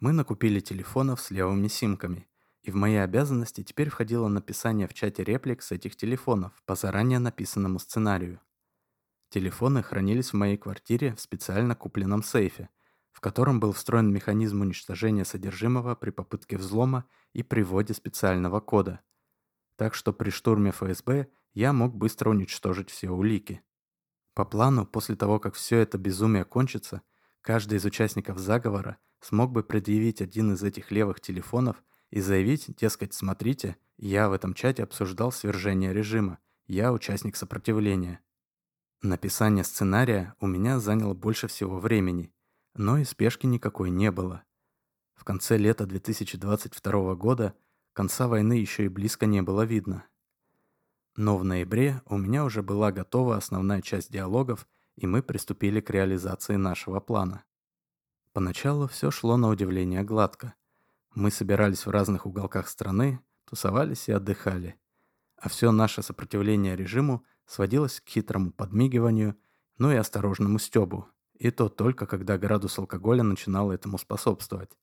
Мы 0.00 0.12
накупили 0.12 0.60
телефонов 0.60 1.20
с 1.20 1.30
левыми 1.30 1.68
симками, 1.68 2.28
и 2.62 2.70
в 2.70 2.74
мои 2.74 2.96
обязанности 2.96 3.62
теперь 3.62 3.88
входило 3.88 4.28
написание 4.28 4.88
в 4.88 4.94
чате 4.94 5.22
реплик 5.22 5.62
с 5.62 5.70
этих 5.70 5.96
телефонов 5.96 6.52
по 6.66 6.74
заранее 6.74 7.20
написанному 7.20 7.78
сценарию. 7.78 8.40
Телефоны 9.30 9.82
хранились 9.82 10.32
в 10.32 10.36
моей 10.36 10.56
квартире 10.56 11.14
в 11.14 11.20
специально 11.20 11.74
купленном 11.76 12.22
сейфе, 12.22 12.68
в 13.12 13.20
котором 13.20 13.60
был 13.60 13.72
встроен 13.72 14.12
механизм 14.12 14.60
уничтожения 14.60 15.24
содержимого 15.24 15.94
при 15.94 16.10
попытке 16.10 16.58
взлома 16.58 17.06
и 17.36 17.42
при 17.42 17.60
вводе 17.60 17.92
специального 17.92 18.60
кода. 18.60 19.00
Так 19.76 19.94
что 19.94 20.14
при 20.14 20.30
штурме 20.30 20.70
ФСБ 20.70 21.26
я 21.52 21.74
мог 21.74 21.94
быстро 21.94 22.30
уничтожить 22.30 22.88
все 22.88 23.10
улики. 23.10 23.60
По 24.32 24.46
плану, 24.46 24.86
после 24.86 25.16
того, 25.16 25.38
как 25.38 25.54
все 25.54 25.76
это 25.80 25.98
безумие 25.98 26.46
кончится, 26.46 27.02
каждый 27.42 27.76
из 27.76 27.84
участников 27.84 28.38
заговора 28.38 28.96
смог 29.20 29.52
бы 29.52 29.62
предъявить 29.62 30.22
один 30.22 30.54
из 30.54 30.62
этих 30.62 30.90
левых 30.90 31.20
телефонов 31.20 31.84
и 32.08 32.22
заявить, 32.22 32.74
дескать, 32.74 33.12
смотрите, 33.12 33.76
я 33.98 34.30
в 34.30 34.32
этом 34.32 34.54
чате 34.54 34.82
обсуждал 34.82 35.30
свержение 35.30 35.92
режима, 35.92 36.38
я 36.66 36.90
участник 36.90 37.36
сопротивления. 37.36 38.20
Написание 39.02 39.62
сценария 39.62 40.34
у 40.40 40.46
меня 40.46 40.80
заняло 40.80 41.12
больше 41.12 41.48
всего 41.48 41.80
времени, 41.80 42.32
но 42.74 42.96
и 42.96 43.04
спешки 43.04 43.44
никакой 43.44 43.90
не 43.90 44.10
было. 44.10 44.42
В 45.16 45.24
конце 45.24 45.56
лета 45.56 45.86
2022 45.86 47.14
года 47.16 47.54
конца 47.92 48.28
войны 48.28 48.52
еще 48.52 48.84
и 48.84 48.88
близко 48.88 49.26
не 49.26 49.42
было 49.42 49.62
видно. 49.62 50.06
Но 51.16 51.36
в 51.38 51.44
ноябре 51.44 52.02
у 52.04 52.16
меня 52.18 52.44
уже 52.44 52.62
была 52.62 52.92
готова 52.92 53.36
основная 53.36 53.80
часть 53.80 54.12
диалогов, 54.12 54.68
и 54.96 55.06
мы 55.06 55.22
приступили 55.22 55.80
к 55.80 55.90
реализации 55.90 56.56
нашего 56.56 57.00
плана. 57.00 57.44
Поначалу 58.32 58.86
все 58.86 59.10
шло 59.10 59.38
на 59.38 59.48
удивление 59.48 60.02
гладко. 60.02 60.54
Мы 61.14 61.30
собирались 61.30 61.86
в 61.86 61.90
разных 61.90 62.26
уголках 62.26 62.68
страны, 62.68 63.20
тусовались 63.46 64.08
и 64.08 64.12
отдыхали. 64.12 64.78
А 65.38 65.48
все 65.48 65.72
наше 65.72 66.02
сопротивление 66.02 66.76
режиму 66.76 67.24
сводилось 67.46 68.00
к 68.00 68.08
хитрому 68.08 68.52
подмигиванию, 68.52 69.36
ну 69.78 69.90
и 69.90 69.96
осторожному 69.96 70.58
стебу. 70.58 71.08
И 71.38 71.50
то 71.50 71.70
только 71.70 72.06
когда 72.06 72.36
градус 72.36 72.78
алкоголя 72.78 73.22
начинал 73.22 73.70
этому 73.70 73.96
способствовать. 73.96 74.76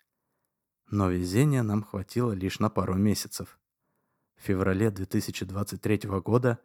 Но 0.94 1.10
везения 1.10 1.64
нам 1.64 1.82
хватило 1.82 2.34
лишь 2.34 2.60
на 2.60 2.70
пару 2.70 2.94
месяцев. 2.94 3.60
В 4.36 4.44
феврале 4.44 4.92
2023 4.92 6.02
года 6.24 6.60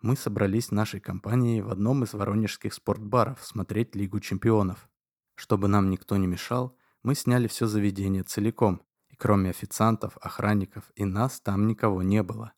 мы 0.00 0.16
собрались 0.16 0.70
нашей 0.70 1.00
компанией 1.00 1.60
в 1.60 1.68
одном 1.68 2.02
из 2.02 2.14
воронежских 2.14 2.72
спортбаров 2.72 3.44
смотреть 3.44 3.94
Лигу 3.94 4.20
чемпионов. 4.20 4.88
Чтобы 5.34 5.68
нам 5.68 5.90
никто 5.90 6.16
не 6.16 6.26
мешал, 6.26 6.74
мы 7.02 7.14
сняли 7.14 7.46
все 7.46 7.66
заведение 7.66 8.22
целиком, 8.22 8.80
и 9.10 9.16
кроме 9.16 9.50
официантов, 9.50 10.16
охранников 10.16 10.90
и 10.94 11.04
нас 11.04 11.38
там 11.42 11.66
никого 11.66 12.02
не 12.02 12.22
было. 12.22 12.54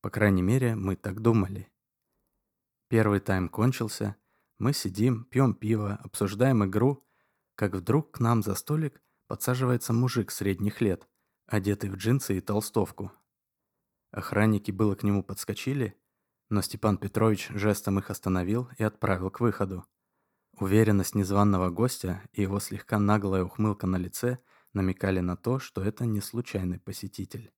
По 0.00 0.10
крайней 0.10 0.42
мере, 0.42 0.74
мы 0.74 0.96
так 0.96 1.20
думали. 1.20 1.70
Первый 2.88 3.20
тайм 3.20 3.48
кончился, 3.48 4.16
мы 4.58 4.72
сидим, 4.72 5.26
пьем 5.26 5.54
пиво, 5.54 6.00
обсуждаем 6.02 6.64
игру, 6.64 7.06
как 7.54 7.76
вдруг 7.76 8.10
к 8.10 8.18
нам 8.18 8.42
за 8.42 8.56
столик 8.56 9.00
подсаживается 9.26 9.92
мужик 9.92 10.30
средних 10.30 10.80
лет, 10.80 11.08
одетый 11.46 11.90
в 11.90 11.96
джинсы 11.96 12.38
и 12.38 12.40
толстовку, 12.40 13.12
Охранники 14.14 14.70
было 14.70 14.94
к 14.94 15.02
нему 15.02 15.24
подскочили, 15.24 16.00
но 16.48 16.62
Степан 16.62 16.98
Петрович 16.98 17.48
жестом 17.48 17.98
их 17.98 18.10
остановил 18.10 18.68
и 18.78 18.84
отправил 18.84 19.28
к 19.28 19.40
выходу. 19.40 19.84
Уверенность 20.56 21.16
незваного 21.16 21.68
гостя 21.70 22.22
и 22.32 22.42
его 22.42 22.60
слегка 22.60 23.00
наглая 23.00 23.42
ухмылка 23.42 23.88
на 23.88 23.96
лице 23.96 24.38
намекали 24.72 25.18
на 25.18 25.36
то, 25.36 25.58
что 25.58 25.82
это 25.82 26.06
не 26.06 26.20
случайный 26.20 26.78
посетитель. 26.78 27.52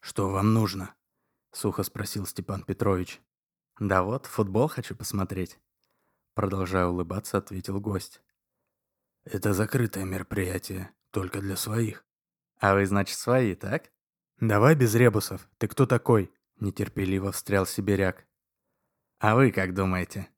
«Что 0.00 0.30
вам 0.30 0.54
нужно?»— 0.54 0.94
сухо 1.52 1.82
спросил 1.82 2.24
Степан 2.24 2.62
Петрович. 2.62 3.20
«Да 3.78 4.02
вот, 4.02 4.24
футбол 4.24 4.68
хочу 4.68 4.96
посмотреть». 4.96 5.60
Продолжая 6.32 6.86
улыбаться, 6.86 7.36
ответил 7.36 7.80
гость. 7.80 8.22
«Это 9.26 9.52
закрытое 9.52 10.04
мероприятие, 10.04 10.90
только 11.10 11.40
для 11.40 11.56
своих». 11.56 12.06
«А 12.58 12.72
вы, 12.72 12.86
значит, 12.86 13.18
свои, 13.18 13.54
так?» 13.54 13.90
«Давай 14.40 14.74
без 14.74 14.94
ребусов. 14.94 15.46
Ты 15.58 15.68
кто 15.68 15.84
такой?»– 15.84 16.32
нетерпеливо 16.60 17.32
встрял 17.32 17.66
Сибиряк. 17.66 18.26
«А 19.18 19.34
вы 19.34 19.50
как 19.50 19.74
думаете?» 19.74 20.30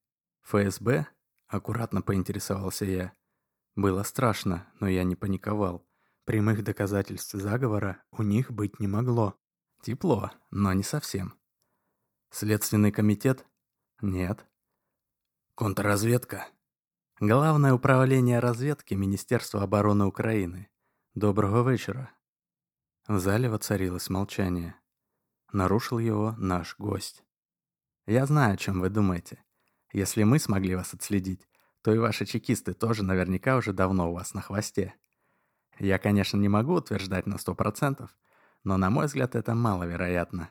«ФСБ?»– 0.43 1.07
аккуратно 1.47 2.03
поинтересовался 2.03 2.85
я. 2.85 3.13
Было 3.77 4.03
страшно, 4.03 4.67
но 4.81 4.89
я 4.89 5.05
не 5.05 5.15
паниковал. 5.15 5.87
Прямых 6.25 6.65
доказательств 6.65 7.35
заговора 7.35 8.03
у 8.11 8.23
них 8.25 8.51
быть 8.51 8.81
не 8.81 8.89
могло. 8.89 9.39
Тепло, 9.83 10.33
но 10.51 10.73
не 10.73 10.83
совсем. 10.83 11.35
Следственный 12.31 12.93
комитет? 12.93 13.47
Нет. 14.01 14.45
Контрразведка? 15.55 16.49
Главное 17.21 17.75
управление 17.75 18.39
разведки 18.39 18.95
Министерства 18.95 19.65
обороны 19.65 20.07
Украины. 20.07 20.69
Доброго 21.17 21.69
вечера. 21.69 22.13
В 23.09 23.19
зале 23.19 23.51
воцарилось 23.51 24.09
молчание. 24.09 24.77
Нарушил 25.51 25.99
его 25.99 26.37
наш 26.39 26.77
гость. 26.79 27.25
«Я 28.07 28.25
знаю, 28.25 28.55
о 28.55 28.57
чем 28.57 28.79
вы 28.79 28.89
думаете. 28.89 29.43
Если 29.93 30.23
мы 30.23 30.39
смогли 30.39 30.77
вас 30.77 30.95
отследить, 30.95 31.49
то 31.83 31.93
и 31.93 31.99
ваши 31.99 32.25
чекисты 32.25 32.73
тоже 32.73 33.03
наверняка 33.03 33.57
уже 33.57 33.73
давно 33.73 34.13
у 34.13 34.15
вас 34.15 34.33
на 34.33 34.41
хвосте. 34.41 34.95
Я, 35.81 35.99
конечно, 35.99 36.37
не 36.37 36.49
могу 36.49 36.75
утверждать 36.75 37.27
на 37.27 37.39
сто 37.39 37.57
процентов, 37.57 38.17
но, 38.63 38.77
на 38.77 38.91
мой 38.91 39.07
взгляд, 39.07 39.35
это 39.35 39.57
маловероятно. 39.57 40.51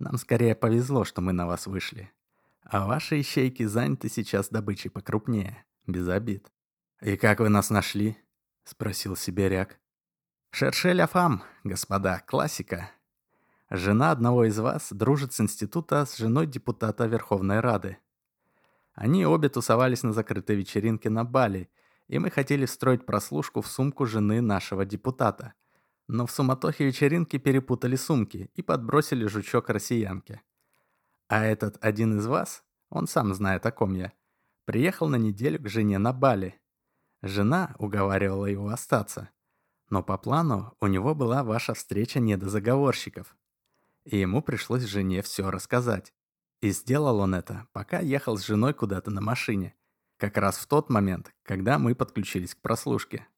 Нам 0.00 0.16
скорее 0.16 0.56
повезло, 0.56 1.04
что 1.04 1.20
мы 1.20 1.32
на 1.32 1.46
вас 1.46 1.68
вышли. 1.68 2.10
А 2.64 2.88
ваши 2.88 3.20
ищейки 3.20 3.64
заняты 3.66 4.08
сейчас 4.08 4.48
добычей 4.48 4.90
покрупнее, 4.90 5.64
без 5.86 6.08
обид. 6.08 6.50
«И 7.00 7.16
как 7.16 7.40
вы 7.40 7.48
нас 7.48 7.70
нашли?»— 7.70 8.16
спросил 8.64 9.16
Сибиряк. 9.16 9.78
Шершеля 10.54 11.06
фам, 11.06 11.42
господа, 11.64 12.22
классика. 12.26 12.90
Жена 13.70 14.10
одного 14.10 14.44
из 14.44 14.58
вас 14.58 14.92
дружит 14.92 15.32
с 15.32 15.40
института 15.40 16.04
с 16.04 16.18
женой 16.18 16.46
депутата 16.46 17.06
Верховной 17.06 17.60
Рады. 17.60 17.96
Они 18.92 19.24
обе 19.24 19.48
тусовались 19.48 20.02
на 20.02 20.12
закрытой 20.12 20.56
вечеринке 20.56 21.08
на 21.08 21.24
Бали, 21.24 21.70
и 22.06 22.18
мы 22.18 22.30
хотели 22.30 22.66
встроить 22.66 23.06
прослушку 23.06 23.62
в 23.62 23.66
сумку 23.66 24.04
жены 24.04 24.42
нашего 24.42 24.84
депутата. 24.84 25.54
Но 26.06 26.26
в 26.26 26.30
суматохе 26.30 26.84
вечеринки 26.84 27.38
перепутали 27.38 27.96
сумки 27.96 28.50
и 28.54 28.60
подбросили 28.60 29.26
жучок 29.26 29.70
россиянке. 29.70 30.42
А 31.28 31.46
этот 31.46 31.82
один 31.82 32.18
из 32.18 32.26
вас, 32.26 32.62
он 32.90 33.06
сам 33.06 33.32
знает 33.32 33.64
о 33.64 33.72
ком 33.72 33.94
я, 33.94 34.12
приехал 34.64 35.08
на 35.08 35.16
неделю 35.16 35.60
к 35.62 35.68
жене 35.68 35.98
на 35.98 36.12
Бали. 36.12 36.60
Жена 37.22 37.74
уговаривала 37.78 38.46
его 38.46 38.68
остаться– 38.68 39.30
но 39.92 40.02
по 40.02 40.16
плану 40.16 40.74
у 40.80 40.86
него 40.86 41.14
была 41.14 41.44
ваша 41.44 41.74
встреча 41.74 42.18
не 42.18 42.38
до 42.38 42.48
заговорщиков. 42.48 43.36
И 44.06 44.16
ему 44.16 44.40
пришлось 44.40 44.84
жене 44.84 45.20
все 45.20 45.50
рассказать. 45.50 46.14
И 46.62 46.70
сделал 46.70 47.18
он 47.18 47.34
это, 47.34 47.68
пока 47.72 48.00
ехал 48.00 48.38
с 48.38 48.42
женой 48.42 48.72
куда-то 48.72 49.10
на 49.10 49.20
машине. 49.20 49.74
Как 50.16 50.38
раз 50.38 50.56
в 50.56 50.66
тот 50.66 50.88
момент, 50.88 51.34
когда 51.42 51.78
мы 51.78 51.94
подключились 51.94 52.54
к 52.54 52.62
прослушке. 52.62 53.28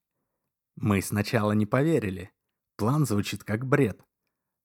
Мы 0.77 1.03
сначала 1.03 1.51
не 1.51 1.67
поверили. 1.67 2.31
План 2.77 3.05
звучит 3.05 3.43
как 3.43 3.67
бред. 3.67 4.05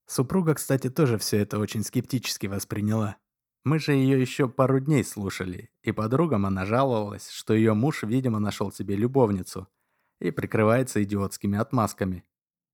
Супруга, 0.05 0.53
кстати, 0.53 0.91
тоже 0.91 1.17
все 1.17 1.37
это 1.37 1.57
очень 1.57 1.83
скептически 1.83 2.45
восприняла. 2.45 3.17
Мы 3.63 3.79
же 3.79 3.93
ее 3.93 4.19
еще 4.19 4.47
пару 4.47 4.79
дней 4.79 5.03
слушали, 5.03 5.69
и 5.83 5.91
подругам 5.91 6.45
она 6.45 6.65
жаловалась, 6.65 7.29
что 7.29 7.53
ее 7.53 7.73
муж, 7.73 8.03
видимо, 8.03 8.39
нашел 8.39 8.71
себе 8.71 8.95
любовницу– 8.95 9.67
и 10.19 10.31
прикрывается 10.31 11.01
идиотскими 11.03 11.57
отмазками. 11.57 12.23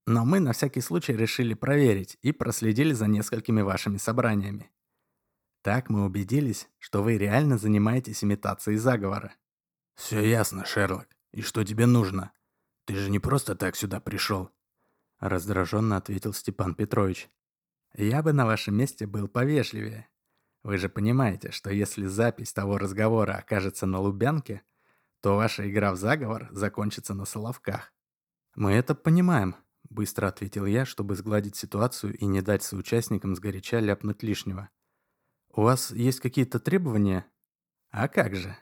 Но 0.07 0.25
мы 0.25 0.39
на 0.39 0.53
всякий 0.53 0.81
случай 0.81 1.13
решили 1.13 1.53
проверить 1.53 2.17
и 2.21 2.31
проследили 2.31 2.93
за 2.93 3.07
несколькими 3.07 3.61
вашими 3.61 3.97
собраниями. 3.97 4.71
Так 5.61 5.89
мы 5.89 6.05
убедились, 6.05 6.69
что 6.77 7.01
вы 7.01 7.17
реально 7.17 7.57
занимаетесь 7.57 8.23
имитацией 8.23 8.77
заговора. 8.77 9.33
«Все 9.95 10.21
ясно, 10.21 10.65
Шерлок. 10.65 11.07
И 11.31 11.41
что 11.41 11.63
тебе 11.63 11.85
нужно? 11.85 12.31
Ты 12.85 12.95
же 12.95 13.09
не 13.09 13.19
просто 13.19 13.55
так 13.55 13.75
сюда 13.75 13.99
пришел»,— 13.99 14.51
раздраженно 15.19 15.97
ответил 15.97 16.33
Степан 16.33 16.75
Петрович. 16.75 17.29
«Я 17.95 18.21
бы 18.21 18.31
на 18.31 18.45
вашем 18.45 18.75
месте 18.75 19.07
был 19.07 19.27
повежливее. 19.27 20.07
Вы 20.65 20.79
же 20.79 20.89
понимаете, 20.89 21.51
что 21.51 21.69
если 21.69 22.07
запись 22.07 22.51
того 22.51 22.79
разговора 22.79 23.33
окажется 23.33 23.85
на 23.85 23.99
Лубянке, 23.99 24.63
то 25.21 25.35
ваша 25.35 25.69
игра 25.69 25.91
в 25.91 25.97
заговор 25.97 26.47
закончится 26.49 27.13
на 27.13 27.25
Соловках. 27.25 27.93
Мы 28.55 28.71
это 28.71 28.95
понимаем, 28.95 29.55
быстро 29.91 30.25
ответил 30.25 30.65
я, 30.65 30.83
чтобы 30.85 31.13
сгладить 31.13 31.55
ситуацию 31.55 32.17
и 32.17 32.25
не 32.25 32.41
дать 32.41 32.63
соучастникам 32.63 33.35
сгоряча 33.35 33.79
ляпнуть 33.79 34.23
лишнего. 34.23 34.71
У 35.53 35.61
вас 35.61 35.91
есть 35.91 36.19
какие-то 36.19 36.59
требования? 36.59 37.27
А 37.91 38.07
как 38.07 38.33
же? 38.33 38.57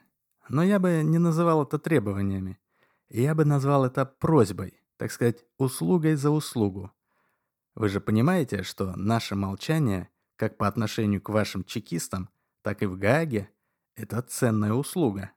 Но 0.50 0.62
я 0.62 0.80
бы 0.80 1.04
не 1.06 1.20
называл 1.20 1.64
это 1.64 1.80
требованиями. 1.80 2.60
Я 3.08 3.34
бы 3.34 3.46
назвал 3.46 3.86
это 3.86 4.06
просьбой, 4.06 4.78
так 4.98 5.10
сказать, 5.10 5.46
услугой 5.58 6.16
за 6.16 6.32
услугу. 6.32 6.92
Вы 7.76 7.88
же 7.88 8.02
понимаете, 8.02 8.64
что 8.64 8.94
наше 8.98 9.36
молчание, 9.36 10.10
как 10.36 10.58
по 10.58 10.68
отношению 10.68 11.22
к 11.22 11.30
вашим 11.30 11.64
чекистам, 11.64 12.30
так 12.62 12.82
и 12.82 12.86
в 12.86 12.98
Гааге, 12.98 13.50
это 13.96 14.22
ценная 14.22 14.74
услуга. 14.74 15.32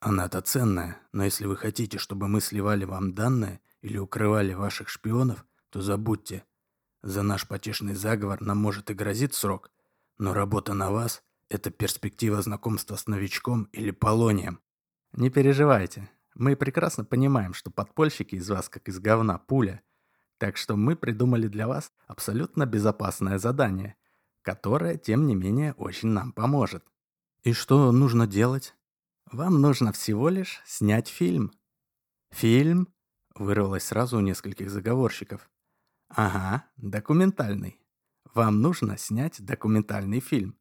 Она-то 0.00 0.40
ценная, 0.40 0.98
но 1.12 1.24
если 1.24 1.46
вы 1.46 1.56
хотите, 1.56 1.98
чтобы 1.98 2.28
мы 2.28 2.40
сливали 2.40 2.84
вам 2.84 3.14
данные 3.14 3.60
или 3.80 3.98
укрывали 3.98 4.54
ваших 4.54 4.88
шпионов, 4.88 5.44
то 5.70 5.80
забудьте. 5.80 6.44
За 7.02 7.22
наш 7.22 7.46
потешный 7.46 7.94
заговор 7.94 8.40
нам 8.40 8.58
может 8.58 8.90
и 8.90 8.94
грозит 8.94 9.34
срок, 9.34 9.70
но 10.18 10.32
работа 10.32 10.74
на 10.74 10.90
вас– 10.90 11.22
это 11.48 11.70
перспектива 11.70 12.40
знакомства 12.42 12.96
с 12.96 13.06
новичком 13.06 13.64
или 13.72 13.90
полонием. 13.90 14.60
Не 15.12 15.30
переживайте, 15.30 16.10
мы 16.34 16.56
прекрасно 16.56 17.04
понимаем, 17.04 17.54
что 17.54 17.70
подпольщики 17.70 18.36
из 18.36 18.48
вас 18.48 18.68
как 18.68 18.88
из 18.88 18.98
говна 18.98 19.38
пуля, 19.38 19.82
так 20.38 20.56
что 20.56 20.76
мы 20.76 20.96
придумали 20.96 21.46
для 21.46 21.68
вас 21.68 21.92
абсолютно 22.06 22.66
безопасное 22.66 23.38
задание, 23.38 23.96
которое, 24.44 24.96
тем 24.96 25.26
не 25.26 25.34
менее, 25.34 25.72
очень 25.72 26.10
нам 26.10 26.32
поможет. 26.32 26.84
И 27.42 27.52
что 27.52 27.90
нужно 27.90 28.26
делать? 28.26 28.74
Вам 29.32 29.60
нужно 29.60 29.92
всего 29.92 30.28
лишь 30.28 30.62
снять 30.64 31.08
фильм. 31.08 31.50
Фильм? 32.30 32.88
Вырвалось 33.34 33.84
сразу 33.84 34.18
у 34.18 34.20
нескольких 34.20 34.70
заговорщиков. 34.70 35.50
Ага, 36.08 36.64
документальный. 36.76 37.80
Вам 38.34 38.60
нужно 38.60 38.98
снять 38.98 39.44
документальный 39.44 40.20
фильм. 40.20 40.56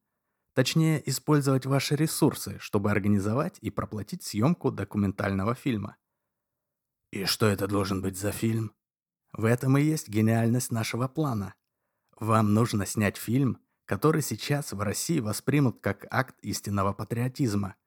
Точнее, 0.55 1.01
использовать 1.09 1.65
ваши 1.65 1.95
ресурсы, 1.95 2.57
чтобы 2.59 2.89
организовать 2.89 3.57
и 3.61 3.69
проплатить 3.69 4.23
съемку 4.23 4.71
документального 4.71 5.55
фильма. 5.55 5.97
И 7.11 7.25
что 7.25 7.47
это 7.47 7.67
должен 7.67 8.01
быть 8.01 8.17
за 8.17 8.31
фильм? 8.31 8.71
В 9.33 9.45
этом 9.45 9.77
и 9.77 9.81
есть 9.83 10.09
гениальность 10.09 10.71
нашего 10.71 11.07
плана. 11.07 11.55
Вам 12.19 12.53
нужно 12.53 12.85
снять 12.85 13.17
фильм, 13.17 13.59
который 13.85 14.21
сейчас 14.21 14.73
в 14.73 14.81
России 14.81 15.19
воспримут 15.19 15.79
как 15.81 16.05
акт 16.09 16.35
истинного 16.41 16.93
патриотизма– 16.93 17.75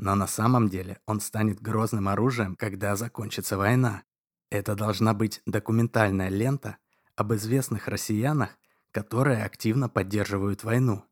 но 0.00 0.14
на 0.14 0.26
самом 0.26 0.70
деле 0.70 0.98
он 1.04 1.20
станет 1.20 1.60
грозным 1.60 2.08
оружием, 2.08 2.56
когда 2.56 2.96
закончится 2.96 3.58
война. 3.58 4.02
Это 4.48 4.74
должна 4.74 5.12
быть 5.12 5.42
документальная 5.44 6.30
лента 6.30 6.78
об 7.16 7.34
известных 7.34 7.86
россиянах, 7.86 8.56
которые 8.92 9.44
активно 9.44 9.90
поддерживают 9.90 10.64
войну. 10.64 11.04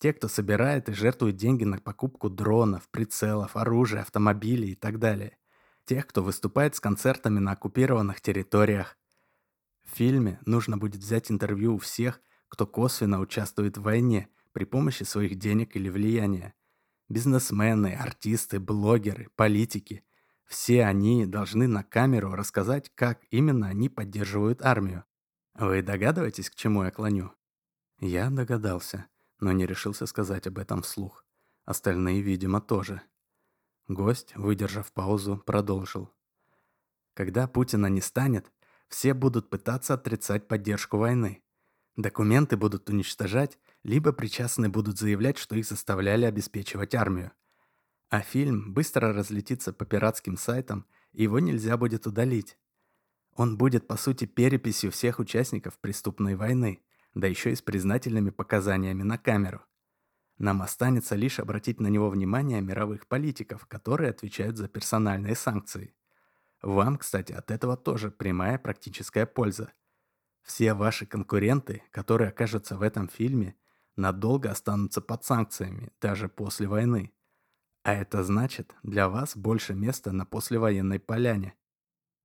Те, 0.00 0.12
кто 0.12 0.26
собирает 0.26 0.88
и 0.88 0.94
жертвует 0.94 1.36
деньги 1.36 1.62
на 1.62 1.78
покупку 1.78 2.28
дронов, 2.28 2.88
прицелов, 2.88 3.56
оружия, 3.56 4.02
автомобилей 4.02 4.72
и 4.72 4.74
так 4.74 4.98
далее. 4.98 5.38
Тех, 5.84 6.04
кто 6.08 6.20
выступает 6.24 6.74
с 6.74 6.80
концертами 6.80 7.38
на 7.38 7.52
оккупированных 7.52 8.20
территориях. 8.20 8.98
В 9.84 9.94
фильме 9.94 10.40
нужно 10.44 10.76
будет 10.76 11.00
взять 11.00 11.30
интервью 11.30 11.76
у 11.76 11.78
всех, 11.78 12.20
кто 12.48 12.66
косвенно 12.66 13.20
участвует 13.20 13.78
в 13.78 13.82
войне 13.82 14.28
при 14.52 14.64
помощи 14.64 15.02
своих 15.04 15.36
денег 15.36 15.76
или 15.76 15.88
влияния. 15.88 16.54
Бизнесмены, 17.08 17.94
артисты, 17.94 18.60
блогеры, 18.60 19.28
политики. 19.36 20.04
Все 20.46 20.84
они 20.84 21.26
должны 21.26 21.66
на 21.68 21.84
камеру 21.84 22.34
рассказать, 22.34 22.90
как 22.94 23.20
именно 23.30 23.68
они 23.68 23.88
поддерживают 23.88 24.62
армию. 24.62 25.04
Вы 25.54 25.82
догадываетесь, 25.82 26.50
к 26.50 26.54
чему 26.54 26.84
я 26.84 26.90
клоню? 26.90 27.32
Я 28.00 28.30
догадался, 28.30 29.06
но 29.40 29.52
не 29.52 29.66
решился 29.66 30.06
сказать 30.06 30.46
об 30.46 30.58
этом 30.58 30.82
вслух. 30.82 31.24
Остальные, 31.64 32.22
видимо, 32.22 32.60
тоже. 32.60 33.02
Гость, 33.88 34.34
выдержав 34.36 34.92
паузу, 34.92 35.42
продолжил. 35.44 36.10
Когда 37.14 37.48
Путина 37.48 37.86
не 37.86 38.00
станет, 38.00 38.52
все 38.88 39.14
будут 39.14 39.50
пытаться 39.50 39.94
отрицать 39.94 40.46
поддержку 40.46 40.98
войны. 40.98 41.42
Документы 41.98 42.56
будут 42.56 42.88
уничтожать, 42.88 43.58
либо 43.82 44.12
причастные 44.12 44.70
будут 44.70 45.00
заявлять, 45.00 45.36
что 45.36 45.56
их 45.56 45.66
заставляли 45.66 46.26
обеспечивать 46.26 46.94
армию. 46.94 47.32
А 48.08 48.20
фильм 48.20 48.72
быстро 48.72 49.12
разлетится 49.12 49.72
по 49.72 49.84
пиратским 49.84 50.36
сайтам, 50.36 50.86
и 51.12 51.24
его 51.24 51.40
нельзя 51.40 51.76
будет 51.76 52.06
удалить. 52.06 52.56
Он 53.34 53.58
будет, 53.58 53.88
по 53.88 53.96
сути, 53.96 54.26
переписью 54.26 54.92
всех 54.92 55.18
участников 55.18 55.76
преступной 55.80 56.36
войны, 56.36 56.84
да 57.14 57.26
еще 57.26 57.50
и 57.50 57.56
с 57.56 57.62
признательными 57.62 58.30
показаниями 58.30 59.02
на 59.02 59.18
камеру. 59.18 59.62
Нам 60.38 60.62
останется 60.62 61.16
лишь 61.16 61.40
обратить 61.40 61.80
на 61.80 61.88
него 61.88 62.10
внимание 62.10 62.60
мировых 62.60 63.08
политиков, 63.08 63.66
которые 63.66 64.10
отвечают 64.10 64.56
за 64.56 64.68
персональные 64.68 65.34
санкции. 65.34 65.96
Вам, 66.62 66.96
кстати, 66.96 67.32
от 67.32 67.50
этого 67.50 67.76
тоже 67.76 68.12
прямая 68.12 68.56
практическая 68.56 69.26
польза– 69.26 69.72
все 70.48 70.72
ваши 70.72 71.04
конкуренты, 71.04 71.82
которые 71.90 72.30
окажутся 72.30 72.76
в 72.78 72.82
этом 72.82 73.08
фильме, 73.08 73.54
надолго 73.96 74.50
останутся 74.50 75.02
под 75.02 75.22
санкциями, 75.22 75.92
даже 76.00 76.28
после 76.28 76.66
войны. 76.66 77.12
А 77.84 77.92
это 77.92 78.24
значит, 78.24 78.74
для 78.82 79.10
вас 79.10 79.36
больше 79.36 79.74
места 79.74 80.10
на 80.10 80.24
послевоенной 80.24 81.00
поляне. 81.00 81.54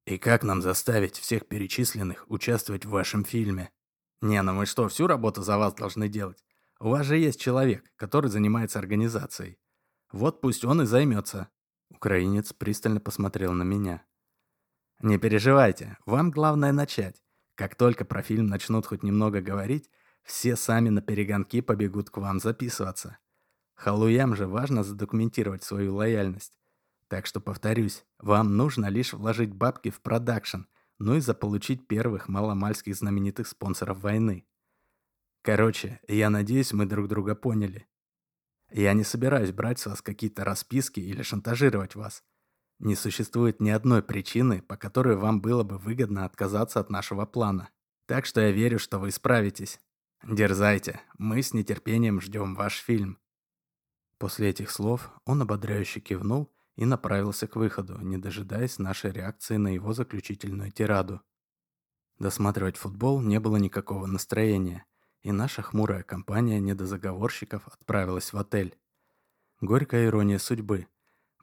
И 0.06 0.18
как 0.18 0.44
нам 0.44 0.62
заставить 0.62 1.18
всех 1.18 1.48
перечисленных 1.48 2.26
участвовать 2.30 2.86
в 2.86 2.92
вашем 2.92 3.26
фильме? 3.26 3.72
Не, 4.22 4.42
ну 4.42 4.54
мы 4.54 4.66
что, 4.66 4.88
всю 4.88 5.06
работу 5.08 5.44
за 5.44 5.58
вас 5.58 5.74
должны 5.74 6.08
делать? 6.08 6.44
У 6.80 6.90
вас 6.90 7.06
же 7.06 7.18
есть 7.18 7.42
человек, 7.42 7.92
который 7.98 8.30
занимается 8.30 8.80
организацией. 8.80 9.60
Вот 10.14 10.40
пусть 10.40 10.64
он 10.64 10.82
и 10.82 10.86
займется. 10.86 11.50
Украинец 11.90 12.54
пристально 12.54 13.02
посмотрел 13.02 13.52
на 13.52 13.64
меня. 13.64 14.06
Не 15.00 15.18
переживайте, 15.18 15.98
вам 16.06 16.32
главное 16.32 16.72
начать. 16.72 17.23
Как 17.56 17.76
только 17.76 18.06
про 18.06 18.22
фильм 18.22 18.48
начнут 18.48 18.86
хоть 18.86 19.04
немного 19.04 19.42
говорить, 19.42 19.89
все 20.24 20.56
сами 20.56 20.89
на 20.89 21.02
перегонки 21.02 21.62
побегут 21.62 22.10
к 22.10 22.18
вам 22.18 22.39
записываться. 22.39 23.18
Халуям 23.76 24.36
же 24.36 24.48
важно 24.48 24.84
задокументировать 24.84 25.63
свою 25.63 25.96
лояльность. 25.96 26.54
Так 27.08 27.26
что, 27.26 27.39
повторюсь, 27.39 28.06
вам 28.18 28.58
нужно 28.58 28.88
лишь 28.88 29.13
вложить 29.13 29.54
бабки 29.54 29.89
в 29.89 30.02
продакшн, 30.02 30.62
ну 30.98 31.16
и 31.16 31.20
заполучить 31.20 31.88
первых 31.88 32.28
маломальских 32.28 32.96
знаменитых 32.96 33.48
спонсоров 33.48 34.00
войны. 34.02 34.48
Короче, 35.42 36.00
я 36.08 36.30
надеюсь, 36.30 36.72
мы 36.72 36.86
друг 36.86 37.10
друга 37.10 37.36
поняли. 37.36 37.88
Я 38.72 38.94
не 38.94 39.04
собираюсь 39.04 39.52
брать 39.52 39.80
с 39.80 39.86
вас 39.86 40.02
какие-то 40.02 40.44
расписки 40.44 41.00
или 41.00 41.22
шантажировать 41.22 41.96
вас. 41.96 42.24
Не 42.80 42.96
существует 42.96 43.62
ни 43.62 43.70
одной 43.70 44.04
причины, 44.04 44.62
по 44.62 44.78
которой 44.78 45.16
вам 45.16 45.42
было 45.42 45.64
бы 45.64 45.78
выгодно 45.78 46.26
отказаться 46.26 46.80
от 46.80 46.90
нашего 46.90 47.26
плана. 47.26 47.70
Так 48.06 48.26
что 48.26 48.42
я 48.42 48.52
верю, 48.52 48.80
что 48.80 49.00
вы 49.00 49.12
справитесь. 49.12 49.80
Дерзайте, 50.24 51.02
мы 51.18 51.42
с 51.42 51.54
нетерпением 51.54 52.22
ждем 52.22 52.56
ваш 52.56 52.78
фильм». 52.78 53.20
После 54.18 54.50
этих 54.50 54.72
слов 54.72 55.12
он 55.26 55.42
ободряюще 55.42 56.00
кивнул 56.00 56.54
и 56.76 56.86
направился 56.86 57.48
к 57.48 57.56
выходу, 57.56 58.00
не 58.00 58.18
дожидаясь 58.18 58.80
нашей 58.80 59.12
реакции 59.12 59.58
на 59.58 59.68
его 59.68 59.94
заключительную 59.94 60.72
тираду. 60.72 61.22
Досматривать 62.20 62.78
футбол 62.78 63.22
не 63.22 63.40
было 63.40 63.58
никакого 63.58 64.06
настроения, 64.06 64.86
и 65.22 65.32
наша 65.32 65.62
хмурая 65.62 66.04
компания 66.04 66.60
недозаговорщиков 66.60 67.68
отправилась 67.68 68.32
в 68.34 68.38
отель. 68.38 68.78
Горькая 69.62 70.06
ирония 70.06 70.40
судьбы. 70.40 70.88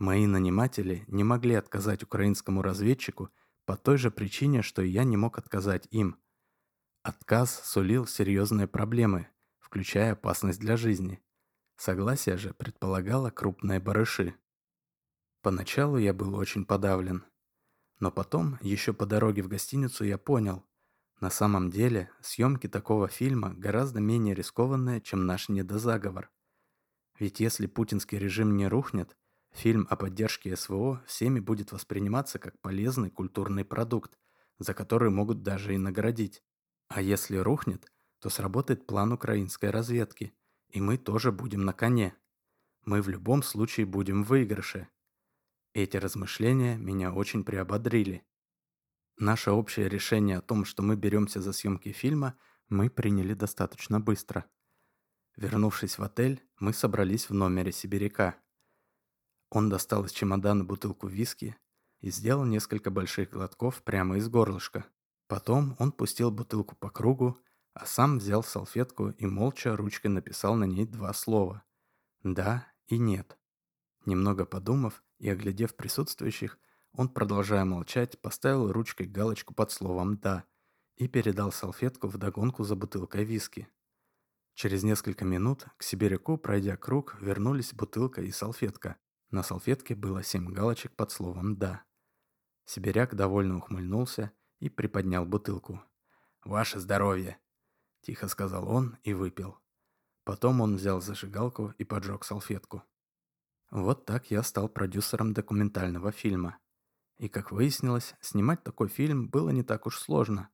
Мои 0.01 0.27
наниматели 0.27 1.05
не 1.09 1.25
могли 1.25 1.55
отказать 1.55 2.03
украинскому 2.03 2.63
разведчику 2.63 3.29
по 3.67 3.77
той 3.77 3.99
же 3.99 4.11
причине, 4.11 4.63
что 4.63 4.81
и 4.81 4.89
я 4.89 5.05
не 5.05 5.19
мог 5.19 5.37
отказать 5.37 5.87
им. 5.91 6.17
Отказ 7.03 7.61
сулил 7.67 8.07
серьезные 8.07 8.67
проблемы, 8.67 9.29
включая 9.59 10.13
опасность 10.13 10.59
для 10.59 10.79
жизни. 10.79 11.23
Согласие 11.77 12.39
же 12.39 12.55
предполагало 12.55 13.31
крупные 13.31 13.79
барыши. 13.79 14.35
Поначалу 15.43 15.99
я 15.99 16.15
был 16.15 16.35
очень 16.35 16.65
подавлен. 16.65 17.23
Но 17.99 18.11
потом, 18.11 18.57
еще 18.63 18.95
по 18.95 19.05
дороге 19.05 19.43
в 19.43 19.49
гостиницу, 19.49 20.05
я 20.05 20.17
понял, 20.17 20.65
на 21.21 21.29
самом 21.29 21.69
деле 21.69 22.11
съемки 22.23 22.69
такого 22.69 23.09
фильма 23.09 23.53
гораздо 23.53 24.01
менее 24.01 24.35
рискованные, 24.35 25.03
чем 25.03 25.27
наш 25.27 25.51
недозаговор. 25.51 26.31
Ведь 27.19 27.39
если 27.39 27.67
путинский 27.67 28.17
режим 28.17 28.57
не 28.57 28.67
рухнет, 28.67 29.15
Фильм 29.53 29.87
о 29.91 29.97
поддержке 29.97 30.57
СВО 30.57 31.03
всеми 31.07 31.41
будет 31.41 31.73
восприниматься 31.73 32.39
как 32.39 32.59
полезный 32.61 33.11
культурный 33.11 33.65
продукт, 33.65 34.19
за 34.59 34.75
который 34.75 35.11
могут 35.11 35.43
даже 35.43 35.75
и 35.75 35.79
наградить. 35.79 36.43
А 36.89 37.03
если 37.03 37.37
рухнет, 37.37 37.91
то 38.21 38.31
сработает 38.31 38.87
план 38.87 39.13
украинской 39.13 39.71
разведки, 39.71 40.33
и 40.69 40.81
мы 40.81 40.99
тоже 40.99 41.33
будем 41.33 41.65
на 41.65 41.73
коне. 41.73 42.15
Мы 42.85 43.03
в 43.03 43.09
любом 43.09 43.43
случае 43.43 43.87
будем 43.87 44.25
в 44.25 44.29
выигрыше. 44.29 44.89
Эти 45.73 45.97
размышления 45.97 46.77
меня 46.77 47.13
очень 47.13 47.45
приободрили. 47.45 48.25
Наше 49.19 49.51
общее 49.51 49.89
решение 49.89 50.39
о 50.39 50.43
том, 50.43 50.65
что 50.65 50.83
мы 50.83 50.97
беремся 50.97 51.41
за 51.41 51.53
съемки 51.53 51.93
фильма, 51.93 52.37
мы 52.69 52.89
приняли 52.89 53.35
достаточно 53.35 54.01
быстро. 54.01 54.47
Вернувшись 55.37 55.99
в 55.99 56.03
отель, 56.03 56.43
мы 56.59 56.73
собрались 56.73 57.29
в 57.29 57.35
номере 57.35 57.73
сибиряка. 57.73 58.37
Он 59.51 59.69
достал 59.69 60.05
из 60.05 60.13
чемодана 60.13 60.65
бутылку 60.65 61.09
виски 61.09 61.57
и 62.01 62.11
сделал 62.11 62.45
несколько 62.45 62.91
больших 62.91 63.31
глотков 63.31 63.83
прямо 63.83 64.17
из 64.17 64.29
горлышка. 64.29 64.87
Потом 65.27 65.77
он 65.79 65.93
пустил 65.93 66.31
бутылку 66.31 66.77
по 66.77 66.91
кругу, 66.91 67.39
а 67.73 67.87
сам 67.87 68.19
взял 68.19 68.43
салфетку 68.43 69.11
и 69.11 69.27
молча 69.27 69.77
ручкой 69.77 70.09
написал 70.09 70.55
на 70.55 70.65
ней 70.65 70.87
два 70.87 71.13
слова 71.13 71.63
«да» 72.23 72.67
и 72.87 72.99
«нет». 72.99 73.39
Немного 74.07 74.45
подумав 74.45 75.03
и 75.19 75.29
оглядев 75.29 75.77
присутствующих, 75.77 76.59
он, 76.93 77.09
продолжая 77.09 77.65
молчать, 77.65 78.21
поставил 78.21 78.73
ручкой 78.73 79.07
галочку 79.07 79.55
под 79.55 79.71
словом 79.71 80.17
«да» 80.17 80.45
и 80.97 81.07
передал 81.07 81.53
салфетку 81.53 82.09
в 82.09 82.19
догонку 82.19 82.65
за 82.65 82.77
бутылкой 82.77 83.25
виски. 83.25 83.69
Через 84.55 84.83
несколько 84.83 85.25
минут 85.25 85.67
к 85.77 85.83
сибиряку, 85.83 86.37
пройдя 86.37 86.77
круг, 86.77 87.17
вернулись 87.21 87.73
бутылка 87.73 88.21
и 88.21 88.31
салфетка. 88.31 88.97
На 89.31 89.43
салфетке 89.43 89.95
было 89.95 90.23
семь 90.23 90.53
галочек 90.53 90.95
под 90.97 91.13
словом 91.13 91.57
«да». 91.57 91.85
Сибиряк 92.65 93.15
довольно 93.15 93.59
ухмыльнулся 93.59 94.33
и 94.59 94.69
приподнял 94.69 95.25
бутылку. 95.25 95.83
«Ваше 96.45 96.81
здоровье!»– 96.81 97.39
тихо 98.01 98.29
сказал 98.29 98.69
он 98.69 98.99
и 99.03 99.13
выпил. 99.15 99.59
Потом 100.25 100.61
он 100.61 100.77
взял 100.77 101.01
зажигалку 101.01 101.75
и 101.79 101.85
поджег 101.85 102.25
салфетку. 102.25 102.83
Вот 103.71 104.05
так 104.05 104.31
я 104.31 104.43
стал 104.43 104.69
продюсером 104.69 105.33
документального 105.33 106.11
фильма. 106.11 106.59
И, 107.19 107.29
как 107.29 107.53
выяснилось, 107.53 108.15
снимать 108.21 108.65
такой 108.65 108.89
фильм 108.89 109.29
было 109.29 109.51
не 109.51 109.63
так 109.63 109.87
уж 109.87 109.99
сложно. 109.99 110.49